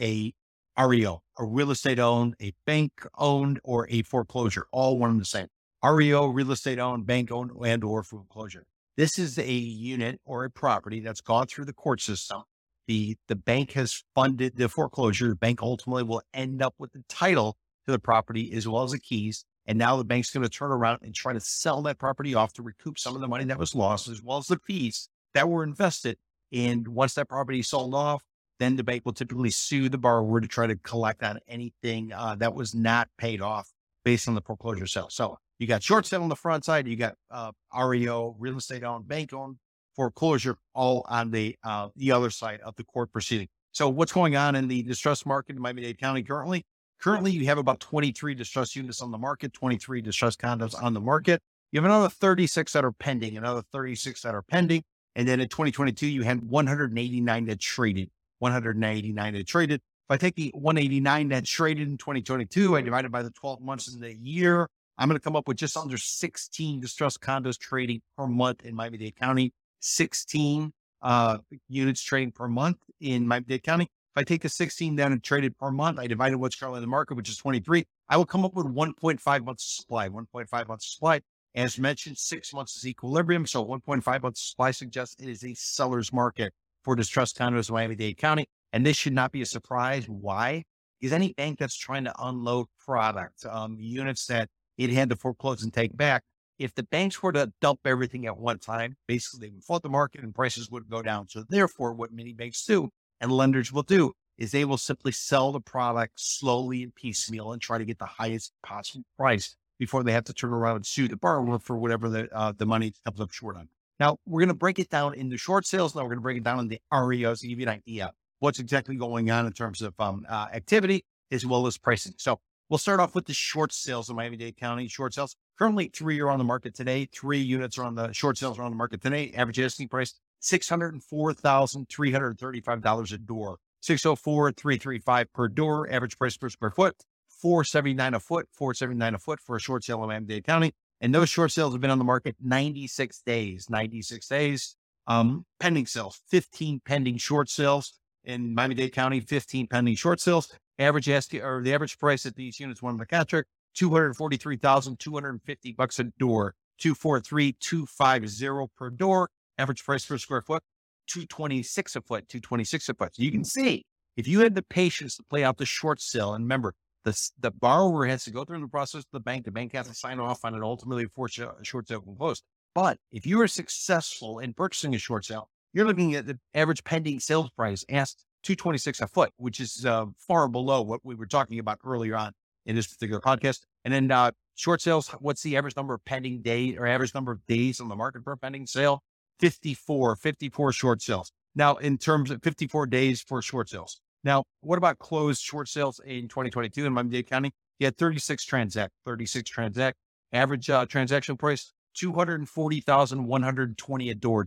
[0.78, 5.22] a REO, a real estate owned, a bank owned, or a foreclosure, all one and
[5.22, 5.48] the same.
[5.84, 8.66] REO, real estate owned, bank owned, and or foreclosure.
[8.96, 12.44] This is a unit or a property that's gone through the court system.
[12.88, 15.30] The the bank has funded the foreclosure.
[15.30, 18.92] The bank ultimately will end up with the title to the property as well as
[18.92, 19.46] the keys.
[19.66, 22.54] And now the bank's going to turn around and try to sell that property off
[22.54, 25.48] to recoup some of the money that was lost, as well as the fees that
[25.48, 26.18] were invested.
[26.52, 28.24] And once that property is sold off,
[28.60, 32.36] then the bank will typically sue the borrower to try to collect on anything uh,
[32.36, 33.73] that was not paid off
[34.04, 35.08] based on the foreclosure sale.
[35.10, 38.84] So you got short sale on the front side, you got uh, REO, real estate
[38.84, 39.58] owned, bank owned,
[39.96, 43.48] foreclosure, all on the uh, the other side of the court proceeding.
[43.72, 46.66] So what's going on in the distressed market in Miami-Dade County currently?
[47.02, 51.02] Currently, you have about 23 distressed units on the market, 23 distressed condos on the
[51.02, 51.42] market.
[51.72, 54.84] You have another 36 that are pending, another 36 that are pending.
[55.16, 59.82] And then in 2022, you had 189 that traded, 189 that traded.
[60.10, 63.62] If I take the 189 that traded in 2022, I divide it by the 12
[63.62, 67.58] months in the year, I'm going to come up with just under 16 distressed condos
[67.58, 71.38] trading per month in Miami-Dade County, 16 uh,
[71.70, 73.84] units trading per month in Miami-Dade County.
[73.86, 76.56] If I take the 16 down and trade it per month, I divide it what's
[76.56, 77.86] currently in the market, which is 23.
[78.10, 81.22] I will come up with 1.5 months supply, 1.5 months supply.
[81.56, 83.48] As mentioned, six months is equilibrium.
[83.48, 88.18] So 1.5 months supply suggests it is a seller's market for distressed condos in Miami-Dade
[88.18, 88.48] County.
[88.74, 90.10] And this should not be a surprise.
[90.10, 90.64] Why?
[91.00, 95.64] Because any bank that's trying to unload product, um, units that it had to foreclose
[95.64, 96.24] and take back,
[96.58, 99.90] if the banks were to dump everything at one time, basically they would flood the
[99.90, 101.28] market and prices would go down.
[101.28, 102.90] So therefore, what many banks do
[103.22, 107.62] and lenders will do is they will simply sell the product slowly and piecemeal and
[107.62, 111.08] try to get the highest possible price before they have to turn around and sue
[111.08, 113.68] the borrower for whatever the uh, the money comes up short on.
[114.00, 115.96] Now we're going to break it down into short sales.
[115.96, 118.60] Now we're going to break it down into REOs to give you an idea what's
[118.60, 122.14] exactly going on in terms of um, uh, activity as well as pricing.
[122.18, 124.88] So we'll start off with the short sales in Miami-Dade County.
[124.88, 127.08] Short sales currently three are on the market today.
[127.14, 129.32] Three units are on the short sales are on the market today.
[129.36, 133.58] Average asking price $604,335 a door.
[133.82, 136.96] 604 335 per door, average price per square foot,
[137.28, 140.72] 479 a foot, 479 a foot for a short sale in Miami-Dade County.
[141.02, 144.78] And those short sales have been on the market 96 days, 96 days.
[145.06, 150.54] Um, pending sales, 15 pending short sales in Miami-Dade County, 15 pending short sales.
[150.80, 153.44] Average asking or the average price at these units, one McCatrick,
[153.76, 159.30] 243,250 bucks a door, 243,250 per door.
[159.60, 160.64] Average price per square foot,
[161.08, 163.16] 226 a foot, 226 a foot.
[163.16, 163.86] So you can see
[164.18, 167.52] if you had the patience to play out the short sale, and remember, the, the
[167.52, 169.46] borrower has to go through the process of the bank.
[169.46, 172.42] The bank has to sign off on it ultimately before a short sale can close.
[172.74, 176.84] But if you are successful in purchasing a short sale, you're looking at the average
[176.84, 181.26] pending sales price asked 226 a foot, which is uh, far below what we were
[181.26, 182.32] talking about earlier on
[182.66, 183.62] in this particular podcast.
[183.84, 187.32] And then uh, short sales, what's the average number of pending days or average number
[187.32, 189.02] of days on the market for a pending sale?
[189.40, 191.32] 54, 54 short sales.
[191.56, 194.00] Now, in terms of 54 days for short sales.
[194.24, 197.52] Now, what about closed short sales in 2022 in Miami-Dade County?
[197.80, 199.98] You had 36 transact, 36 transact.
[200.32, 204.46] Average uh, transaction price, 240,120 a door,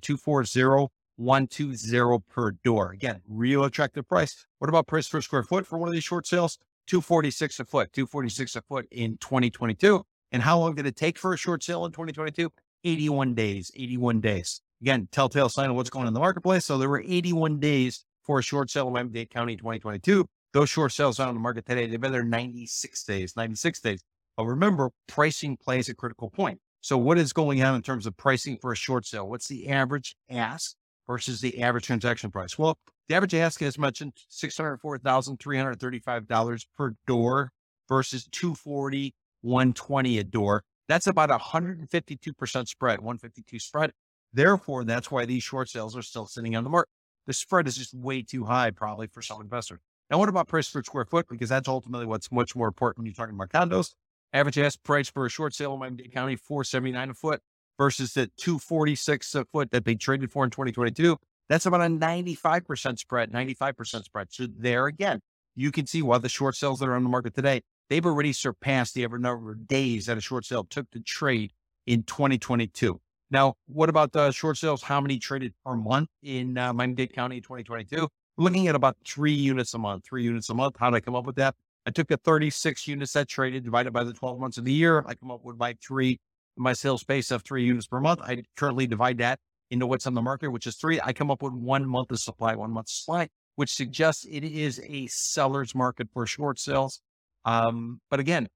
[1.18, 2.92] 240,120 per door.
[2.92, 4.46] Again, real attractive price.
[4.58, 6.58] What about price per square foot for one of these short sales?
[6.86, 10.04] 246 a foot, 246 a foot in 2022.
[10.32, 12.50] And how long did it take for a short sale in 2022?
[12.84, 14.60] 81 days, 81 days.
[14.80, 16.64] Again, telltale sign of what's going on in the marketplace.
[16.64, 20.26] So there were 81 days for a short sale in Miami-Dade County in 2022.
[20.52, 24.02] Those short sales out on the market today, they've been there 96 days, 96 days.
[24.36, 26.60] But remember, pricing plays a critical point.
[26.80, 29.28] So, what is going on in terms of pricing for a short sale?
[29.28, 30.76] What's the average ask
[31.06, 32.58] versus the average transaction price?
[32.58, 32.78] Well,
[33.08, 37.50] the average ask, as mentioned, six hundred four thousand three hundred thirty-five dollars per door
[37.88, 40.62] versus two forty, one twenty a door.
[40.88, 43.92] That's about a hundred and fifty-two percent spread, one fifty-two spread.
[44.32, 46.90] Therefore, that's why these short sales are still sitting on the market.
[47.26, 49.80] The spread is just way too high, probably for some investors.
[50.10, 51.26] Now, what about price per square foot?
[51.28, 53.94] Because that's ultimately what's much more important when you're talking about condos.
[54.32, 57.40] Average ask price for a short sale in Miami-Dade County, 479 a foot
[57.78, 61.16] versus the 246 a foot that they traded for in 2022.
[61.48, 64.28] That's about a 95% spread, 95% spread.
[64.30, 65.20] So there again,
[65.54, 68.32] you can see why the short sales that are on the market today, they've already
[68.32, 71.52] surpassed the ever number of days that a short sale took to trade
[71.86, 73.00] in 2022.
[73.30, 74.82] Now, what about the short sales?
[74.82, 78.08] How many traded per month in uh, Miami-Dade County in 2022?
[78.38, 80.76] Looking at about three units a month, three units a month.
[80.78, 81.54] How did I come up with that?
[81.86, 85.04] I took the 36 units that traded divided by the 12 months of the year.
[85.06, 86.18] I come up with my three,
[86.56, 88.20] my sales base of three units per month.
[88.22, 89.38] I currently divide that
[89.70, 91.00] into what's on the market, which is three.
[91.02, 94.80] I come up with one month of supply, one month supply, which suggests it is
[94.86, 97.00] a seller's market for short sales.
[97.44, 98.48] Um, but again,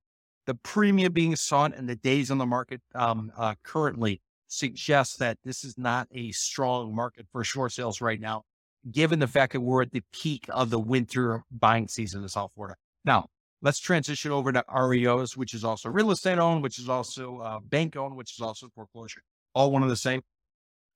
[0.46, 5.38] the premium being sought and the days on the market um, uh, currently suggests that
[5.44, 8.42] this is not a strong market for short sales right now,
[8.90, 12.52] given the fact that we're at the peak of the winter buying season in South
[12.54, 12.76] Florida.
[13.04, 13.26] Now,
[13.62, 17.60] let's transition over to REOs, which is also real estate owned, which is also uh,
[17.60, 19.22] bank owned, which is also foreclosure.
[19.54, 20.22] All one of the same.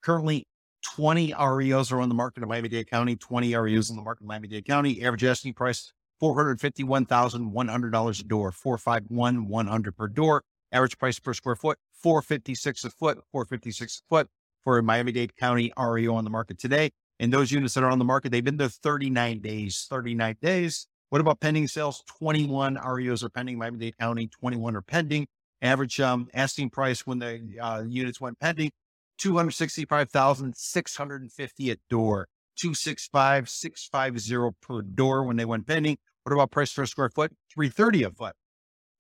[0.03, 0.47] Currently,
[0.85, 4.23] 20 REOs are on the market in Miami Dade County, 20 REOs in the market
[4.23, 5.03] in Miami Dade County.
[5.03, 5.93] Average asking price
[6.23, 10.43] $451,100 a door, 451 100 per door.
[10.73, 14.29] Average price per square foot, 456 a foot, 456 a foot
[14.63, 16.91] for a Miami Dade County REO on the market today.
[17.21, 20.89] And those units that are on the market, they've been there 39 days, 39 days.
[21.15, 22.03] What about pending sales?
[22.19, 25.29] 21 REOs are pending, Miami Dade County, 21 are pending.
[25.63, 28.73] Average um, asking price when the uh, units went pending,
[29.19, 32.27] 265,650 at door,
[32.59, 35.99] 265,650 per door when they went pending.
[36.25, 37.31] What about price per square foot?
[37.55, 38.35] 330 a foot.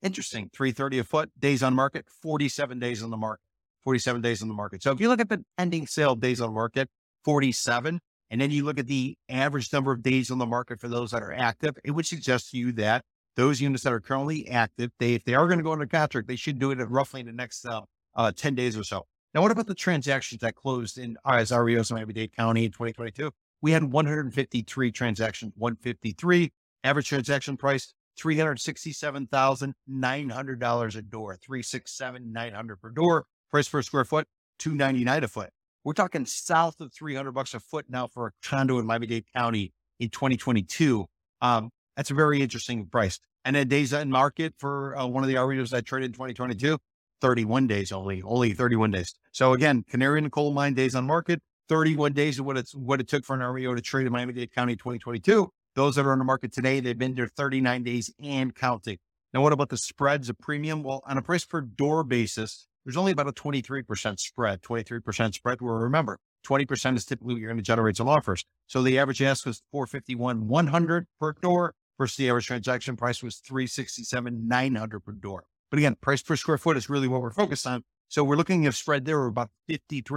[0.01, 0.51] Interesting.
[0.55, 3.43] 330 a foot, days on market, 47 days on the market,
[3.83, 4.85] 47 days on the market.
[4.85, 6.89] So if you look at the pending sale days on market,
[7.25, 7.99] 47,
[8.31, 11.11] and then you look at the average number of days on the market for those
[11.11, 13.05] that are active, it would suggest to you that
[13.37, 16.29] those units that are currently active, they if they are going to go under contract,
[16.29, 17.83] they should do it at roughly in the next uh,
[18.15, 19.07] uh, 10 days or so.
[19.35, 23.33] Now, what about the transactions that closed in as REOs in Miami-Dade County in 2022?
[23.61, 26.53] We had 153 transactions, 153.
[26.85, 33.27] Average transaction price, $367,900 a door, 367,900 per door.
[33.51, 35.51] Price per square foot, 299 a foot.
[35.85, 39.75] We're talking south of 300 bucks a foot now for a condo in Miami-Dade County
[40.01, 41.05] in 2022.
[41.43, 43.21] Um, that's a very interesting price.
[43.45, 46.79] And then days in market for uh, one of the REOs I traded in 2022,
[47.21, 49.15] 31 days only, only 31 days.
[49.33, 52.75] So again, Canary in the coal mine days on market, 31 days of what it's
[52.75, 55.51] what it took for an REO to trade in Miami-Dade County 2022.
[55.75, 58.97] Those that are on the market today, they've been there 39 days and counting.
[59.35, 60.83] Now, what about the spreads of premium?
[60.83, 65.61] Well, on a price per door basis, there's only about a 23% spread, 23% spread.
[65.61, 68.45] Where remember, 20% is typically what you're going to generate some offers.
[68.67, 73.37] So the average ask was 451, 100 per door versus the average transaction price was
[73.37, 75.45] 367, 900 per door.
[75.71, 77.85] But again, price per square foot is really what we're focused on.
[78.09, 80.15] So we're looking at spread there of about 53%,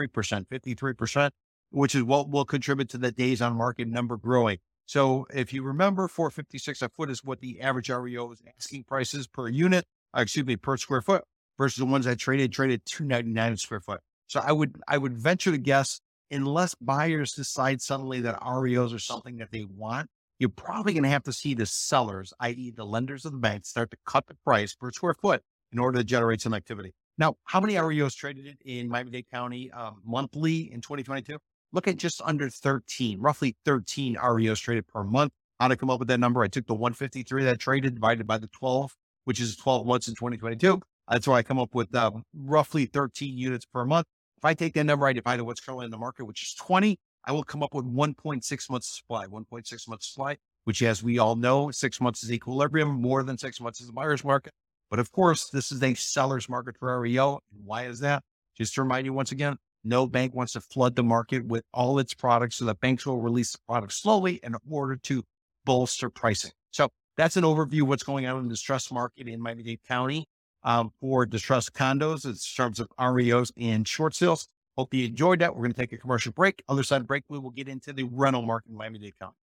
[0.48, 1.32] 53%,
[1.72, 4.58] which is what will contribute to the days on market number growing.
[4.86, 9.28] So if you remember, 456 a foot is what the average REO is asking prices
[9.28, 11.24] per unit, uh, excuse me, per square foot
[11.58, 14.02] versus the ones I traded, traded 299 a square foot.
[14.28, 16.02] So I would, I would venture to guess
[16.32, 21.10] unless buyers decide suddenly that REOs are something that they want, you're probably going to
[21.10, 22.72] have to see the sellers, i.e.
[22.76, 25.42] the lenders of the bank start to cut the price per square foot
[25.72, 26.94] in order to generate some activity.
[27.18, 31.38] Now, how many REOs traded in Miami-Dade County um, monthly in 2022?
[31.74, 35.32] Look at just under 13, roughly 13 REOs traded per month.
[35.60, 36.44] How to come up with that number?
[36.44, 38.96] I took the 153 that traded divided by the 12,
[39.26, 40.80] which is 12 months in 2022.
[41.10, 44.08] That's why I come up with uh, roughly 13 units per month.
[44.38, 46.54] If I take that number, I divide it what's currently in the market, which is
[46.56, 51.18] 20, I will come up with 1.6 months supply, 1.6 months supply, which as we
[51.18, 54.54] all know, six months is equilibrium, more than six months is a buyer's market.
[54.90, 57.40] But of course, this is a seller's market for REO.
[57.66, 58.24] Why is that?
[58.58, 62.00] Just to remind you once again, no bank wants to flood the market with all
[62.00, 65.24] its products so that banks will release the product slowly in order to
[65.66, 66.52] bolster pricing.
[66.72, 70.26] So that's an overview of what's going on in the distressed market in Miami-Dade County
[70.64, 74.50] um, for distressed condos in terms of REOs and short sales.
[74.78, 75.56] Hope you enjoyed that.
[75.56, 76.64] We're going to take a commercial break.
[76.70, 79.38] Other side of break, we will get into the rental market in Miami-Dade County.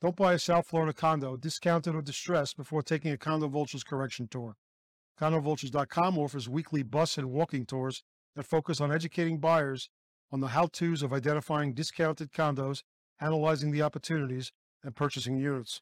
[0.00, 4.28] Don't buy a South Florida condo, discounted or distressed, before taking a Condo Vultures correction
[4.28, 4.56] tour.
[5.20, 8.02] CondoVultures.com offers weekly bus and walking tours
[8.34, 9.88] that focus on educating buyers
[10.32, 12.82] on the how to's of identifying discounted condos,
[13.20, 14.50] analyzing the opportunities,
[14.82, 15.80] and purchasing units.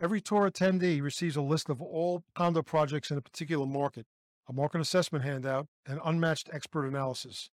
[0.00, 4.06] Every tour attendee receives a list of all condo projects in a particular market,
[4.48, 7.48] a market assessment handout, and unmatched expert analysis.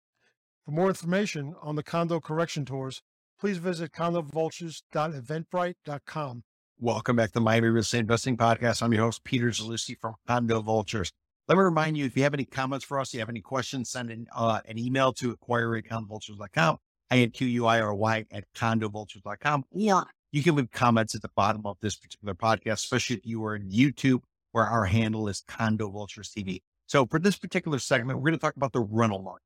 [0.66, 3.04] For more information on the condo correction tours,
[3.40, 6.44] please visit condovultures.eventbrite.com.
[6.80, 8.82] Welcome back to the Miami Real Estate Investing Podcast.
[8.82, 11.12] I'm your host, Peter Zalewski from Condo Vultures.
[11.48, 13.92] Let me remind you, if you have any comments for us, you have any questions,
[13.92, 16.78] send in, uh, an email to inquiry at condovultures.com,
[17.12, 19.66] I-N-Q-U-I-R-Y at condovultures.com.
[19.72, 20.06] Yeah.
[20.32, 23.56] You can leave comments at the bottom of this particular podcast, especially if you are
[23.56, 24.22] in YouTube,
[24.54, 26.62] where our handle is Condo Vultures TV.
[26.88, 29.44] So for this particular segment, we're going to talk about the rental market.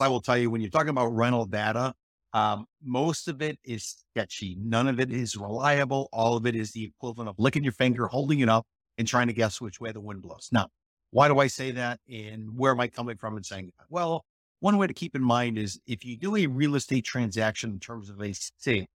[0.00, 1.94] I will tell you, when you're talking about rental data,
[2.32, 4.56] um, most of it is sketchy.
[4.58, 6.08] None of it is reliable.
[6.12, 8.66] All of it is the equivalent of licking your finger, holding it up,
[8.98, 10.48] and trying to guess which way the wind blows.
[10.52, 10.68] Now,
[11.10, 12.00] why do I say that?
[12.10, 13.86] And where am I coming from and saying that?
[13.90, 14.24] Well,
[14.60, 17.80] one way to keep in mind is if you do a real estate transaction in
[17.80, 18.86] terms of a sale,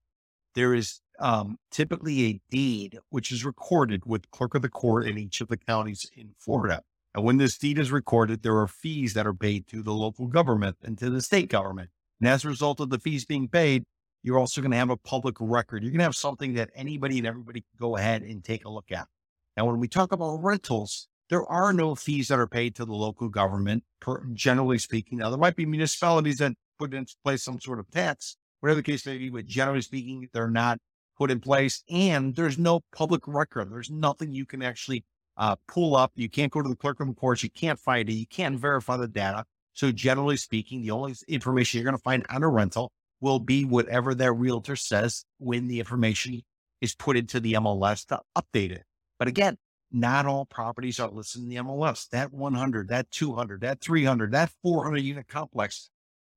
[0.54, 5.18] there is um, typically a deed which is recorded with clerk of the court in
[5.18, 6.82] each of the counties in Florida.
[7.14, 10.26] And when this deed is recorded, there are fees that are paid to the local
[10.26, 11.90] government and to the state government.
[12.20, 13.84] And as a result of the fees being paid,
[14.22, 15.82] you're also going to have a public record.
[15.82, 18.70] You're going to have something that anybody and everybody can go ahead and take a
[18.70, 19.06] look at.
[19.56, 22.94] Now, when we talk about rentals, there are no fees that are paid to the
[22.94, 25.18] local government, per, generally speaking.
[25.18, 28.82] Now, there might be municipalities that put in place some sort of tax, whatever the
[28.82, 30.78] case may be, but generally speaking, they're not
[31.16, 31.82] put in place.
[31.90, 33.72] And there's no public record.
[33.72, 35.04] There's nothing you can actually
[35.36, 36.12] uh, pull up.
[36.14, 37.42] You can't go to the clerk of the courts.
[37.42, 38.14] You can't find it.
[38.14, 39.44] You can't verify the data.
[39.74, 42.90] So, generally speaking, the only information you're going to find on a rental
[43.20, 46.42] will be whatever that realtor says when the information
[46.80, 48.84] is put into the MLS to update it.
[49.18, 49.56] But again,
[49.90, 52.08] not all properties are listed in the MLS.
[52.10, 55.90] That 100, that 200, that 300, that 400 unit complex,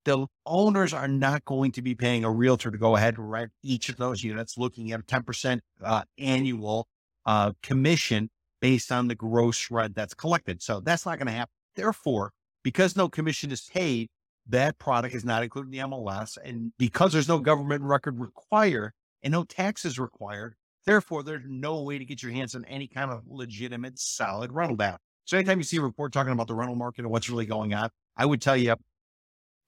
[0.06, 3.52] the owners are not going to be paying a realtor to go ahead and rent
[3.64, 6.88] each of those units, looking at a 10% uh, annual
[7.26, 8.30] uh, commission
[8.62, 10.62] based on the gross rent that's collected.
[10.62, 11.52] So that's not going to happen.
[11.76, 12.32] Therefore,
[12.64, 14.10] because no commission is paid,
[14.48, 16.38] that product is not included in the MLS.
[16.44, 18.94] And because there's no government record required
[19.24, 23.12] and no taxes required, Therefore, there's no way to get your hands on any kind
[23.12, 24.98] of legitimate, solid rental data.
[25.26, 27.74] So anytime you see a report talking about the rental market and what's really going
[27.74, 28.76] on, I would tell you,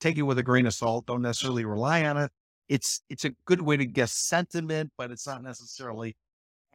[0.04, 1.06] take it with a grain of salt.
[1.06, 2.32] Don't necessarily rely on it.
[2.68, 6.16] It's it's a good way to guess sentiment, but it's not necessarily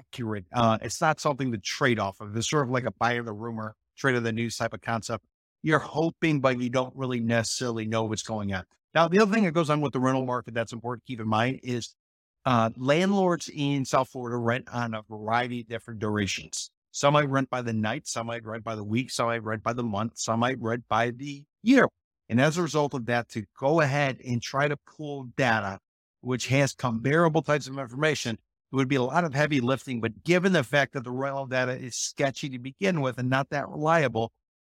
[0.01, 0.47] accurate.
[0.53, 2.37] Uh, it's not something to trade off of.
[2.37, 4.81] It's sort of like a buy of the rumor, trade of the news type of
[4.81, 5.25] concept.
[5.63, 8.65] You're hoping, but you don't really necessarily know what's going on.
[8.95, 11.21] Now, the other thing that goes on with the rental market that's important to keep
[11.21, 11.95] in mind is
[12.47, 16.71] uh, landlords in South Florida rent on a variety of different durations.
[16.93, 19.63] Some might rent by the night, some might rent by the week, some might rent
[19.63, 21.87] by the month, some might rent by the year.
[22.29, 25.79] And as a result of that, to go ahead and try to pull data,
[26.21, 28.39] which has comparable types of information,
[28.71, 30.01] it would be a lot of heavy lifting.
[30.01, 33.49] But given the fact that the rental data is sketchy to begin with and not
[33.51, 34.33] that reliable,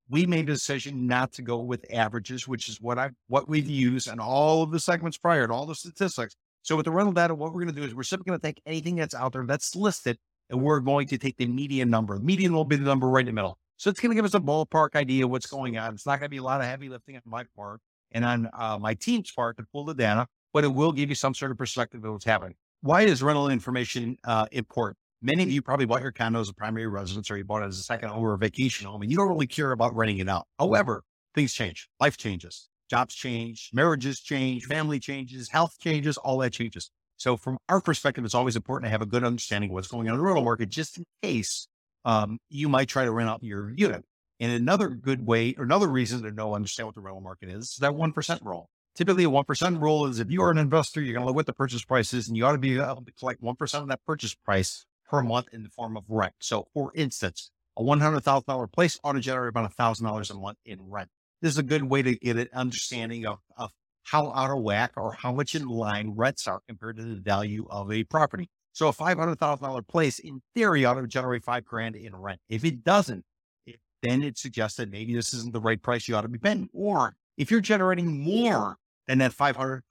[0.09, 3.69] we made a decision not to go with averages, which is what I what we've
[3.69, 6.35] used in all of the segments prior to all the statistics.
[6.63, 8.45] So with the rental data, what we're going to do is we're simply going to
[8.45, 10.17] take anything that's out there that's listed,
[10.49, 12.17] and we're going to take the median number.
[12.19, 13.57] Median will be the number right in the middle.
[13.77, 15.93] So it's going to give us a ballpark idea of what's going on.
[15.93, 18.49] It's not going to be a lot of heavy lifting on my part and on
[18.53, 21.51] uh, my team's part to pull the data, but it will give you some sort
[21.51, 22.55] of perspective of what's happening.
[22.81, 24.97] Why is rental information uh, important?
[25.21, 27.67] Many of you probably bought your condo as a primary residence or you bought it
[27.67, 30.17] as a second home or a vacation home, and you don't really care about renting
[30.17, 30.47] it out.
[30.59, 31.03] However,
[31.33, 36.91] things change, life changes jobs change, marriages change, family changes, health changes, all that changes.
[37.17, 40.07] So from our perspective, it's always important to have a good understanding of what's going
[40.09, 41.67] on in the rental market, just in case
[42.05, 44.03] um, you might try to rent out your unit.
[44.39, 47.71] And another good way, or another reason to know, understand what the rental market is,
[47.71, 48.69] is that 1% rule.
[48.95, 51.45] Typically, a 1% rule is if you are an investor, you're going to live with
[51.45, 54.35] the purchase prices and you ought to be able to collect 1% of that purchase
[54.35, 56.33] price per month in the form of rent.
[56.39, 61.09] So for instance, a $100,000 place ought to generate about $1,000 a month in rent
[61.43, 63.69] this is a good way to get an understanding of, of
[64.03, 67.67] how out of whack or how much in line rents are compared to the value
[67.69, 68.49] of a property.
[68.73, 72.39] So a $500,000 place in theory ought to generate five grand in rent.
[72.49, 73.23] If it doesn't,
[73.67, 76.39] it, then it suggests that maybe this isn't the right price you ought to be
[76.39, 76.69] paying.
[76.73, 79.81] Or if you're generating more than that $500,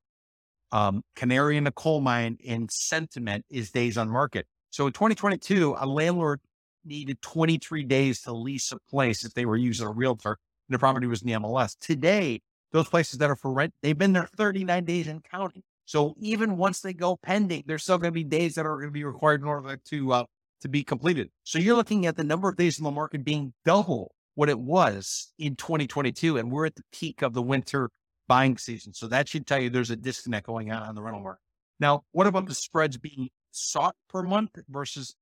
[0.71, 4.47] um, canary in the coal mine in sentiment is days on market.
[4.69, 6.41] So in 2022, a landlord
[6.85, 10.37] needed 23 days to lease a place if they were using a realtor
[10.69, 11.77] the property was in the MLS.
[11.79, 12.41] Today,
[12.71, 15.63] those places that are for rent, they've been there 39 days and counting.
[15.85, 18.87] So even once they go pending, there's still going to be days that are going
[18.87, 20.23] to be required in order to uh,
[20.61, 21.29] to be completed.
[21.43, 24.59] So you're looking at the number of days in the market being double what it
[24.59, 27.89] was in 2022, and we're at the peak of the winter
[28.27, 28.93] buying season.
[28.93, 31.41] So that should tell you there's a disconnect going on on the rental market.
[31.79, 35.15] Now, what about the spreads being sought per month versus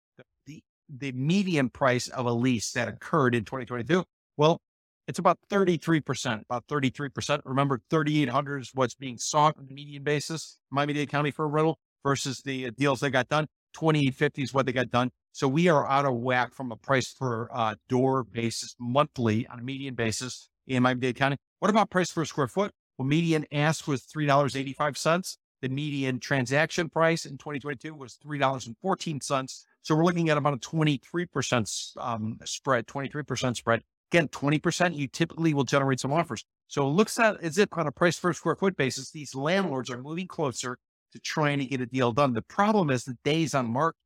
[0.46, 0.64] the,
[0.96, 4.04] the median price of a lease that occurred in 2022?
[4.38, 4.62] Well,
[5.08, 7.42] it's about 33%, about 33%.
[7.46, 11.80] Remember, 3,800 is what's being sought on the median basis, Miami-Dade County for a rental
[12.04, 13.48] versus the uh, deals they got done.
[13.74, 15.12] 2850 is what they got done.
[15.32, 19.60] So we are out of whack from a price per uh, door basis monthly on
[19.60, 21.38] a median basis in Miami-Dade County.
[21.60, 22.72] What about price per square foot?
[22.98, 25.38] Well, median ask was $3.85.
[25.62, 29.66] The median transaction price in 2022 was $3.14.
[29.84, 33.82] So we're looking at about a 23% um, spread, 23% spread.
[34.12, 36.44] Again, 20%, you typically will generate some offers.
[36.68, 39.90] So it looks at as if on a price per square foot basis, these landlords
[39.90, 40.78] are moving closer
[41.14, 42.34] to trying to get a deal done.
[42.34, 43.98] The problem is the days on market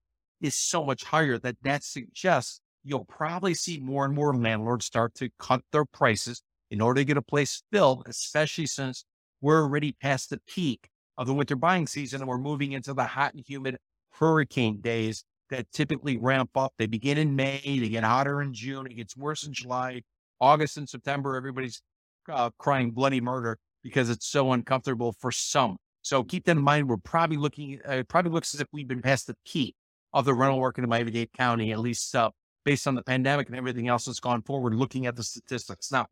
[0.41, 5.15] is so much higher that that suggests you'll probably see more and more landlords start
[5.15, 9.05] to cut their prices in order to get a place filled, especially since
[9.41, 10.87] we're already past the peak
[11.17, 13.77] of the winter buying season and we're moving into the hot and humid
[14.11, 16.73] hurricane days that typically ramp up.
[16.77, 20.01] They begin in May, they get hotter in June, it gets worse in July,
[20.39, 21.35] August and September.
[21.35, 21.81] Everybody's
[22.29, 25.77] uh, crying bloody murder because it's so uncomfortable for some.
[26.01, 26.89] So keep that in mind.
[26.89, 29.75] We're probably looking, uh, it probably looks as if we've been past the peak
[30.13, 32.29] of the rental market in Miami Dade County, at least uh,
[32.63, 35.91] based on the pandemic and everything else that's gone forward, looking at the statistics.
[35.91, 36.07] Now,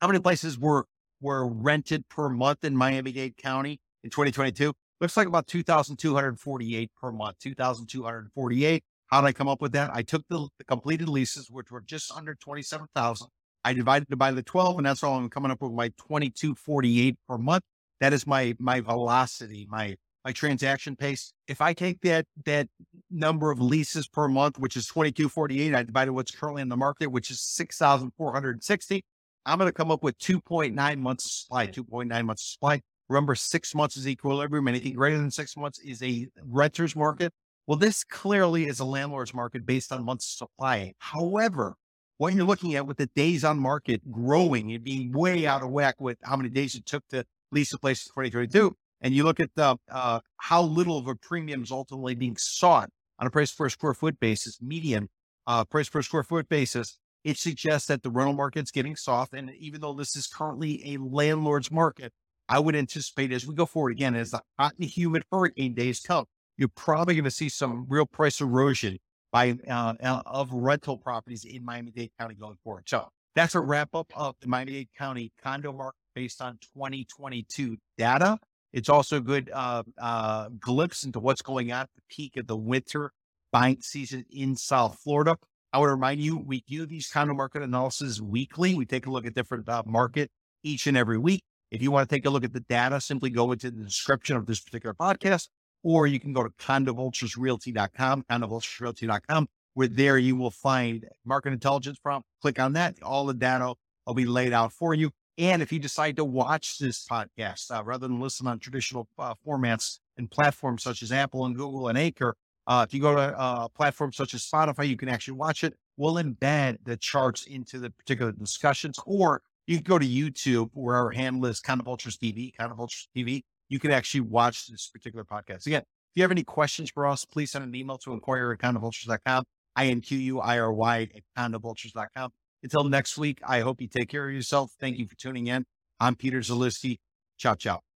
[0.00, 0.86] how many places were
[1.20, 4.72] were rented per month in Miami Dade County in 2022?
[5.00, 7.38] Looks like about 2,248 per month.
[7.38, 8.82] 2,248.
[9.06, 9.90] How did I come up with that?
[9.92, 13.28] I took the, the completed leases, which were just under 27,000.
[13.64, 17.16] I divided it by the 12, and that's all I'm coming up with my 2248
[17.28, 17.62] per month.
[18.00, 21.32] That is my my velocity, my my transaction pace.
[21.48, 22.68] If I take that that
[23.10, 27.08] number of leases per month, which is 2248, I divided what's currently in the market,
[27.08, 29.04] which is 6,460.
[29.46, 32.82] I'm going to come up with 2.9 months supply, 2.9 months supply.
[33.08, 34.68] Remember, six months is equilibrium.
[34.68, 37.32] Anything greater than six months is a renter's market.
[37.66, 40.94] Well, this clearly is a landlord's market based on months supply.
[40.98, 41.74] However,
[42.18, 45.70] what you're looking at with the days on market growing and being way out of
[45.70, 49.24] whack with how many days it took to lease a place in 2022, and you
[49.24, 53.30] look at the, uh, how little of a premium is ultimately being sought on a
[53.30, 55.08] price per square foot basis, median
[55.46, 59.32] uh, price per square foot basis, it suggests that the rental market's getting soft.
[59.32, 62.12] And even though this is currently a landlord's market,
[62.48, 66.00] I would anticipate as we go forward again, as the hot and humid hurricane days
[66.00, 66.24] come,
[66.56, 68.98] you're probably going to see some real price erosion
[69.32, 72.84] by uh, uh, of rental properties in Miami-Dade County going forward.
[72.88, 78.38] So that's a wrap up of the Miami-Dade County condo market based on 2022 data.
[78.72, 82.46] It's also a good uh, uh, glimpse into what's going on at the peak of
[82.46, 83.12] the winter
[83.52, 85.36] buying season in South Florida.
[85.72, 88.74] I to remind you, we do these condo market analysis weekly.
[88.74, 90.30] We take a look at different uh, market
[90.62, 91.42] each and every week.
[91.70, 94.36] If you want to take a look at the data, simply go into the description
[94.36, 95.48] of this particular podcast,
[95.82, 102.26] or you can go to condovulturesrealty.com, condovulturesrealty.com, where there you will find market intelligence prompt.
[102.40, 102.96] Click on that.
[103.02, 103.74] All the data
[104.06, 105.10] will be laid out for you.
[105.36, 109.34] And if you decide to watch this podcast uh, rather than listen on traditional uh,
[109.46, 112.34] formats and platforms such as Apple and Google and Anchor,
[112.66, 115.74] uh, if you go to uh, platforms such as Spotify, you can actually watch it.
[115.96, 120.96] We'll embed the charts into the particular discussions, or you can go to YouTube where
[120.96, 123.42] our handle is Condo Vultures TV, Condo Vultures TV.
[123.68, 125.66] You can actually watch this particular podcast.
[125.66, 128.60] Again, if you have any questions for us, please send an email to inquire at
[128.60, 129.44] condovultures.com,
[129.76, 132.30] I-N-Q-U-I-R-Y at condovultures.com.
[132.62, 134.72] Until next week, I hope you take care of yourself.
[134.80, 135.66] Thank you for tuning in.
[136.00, 136.96] I'm Peter Zalewski.
[137.36, 137.87] Ciao, ciao.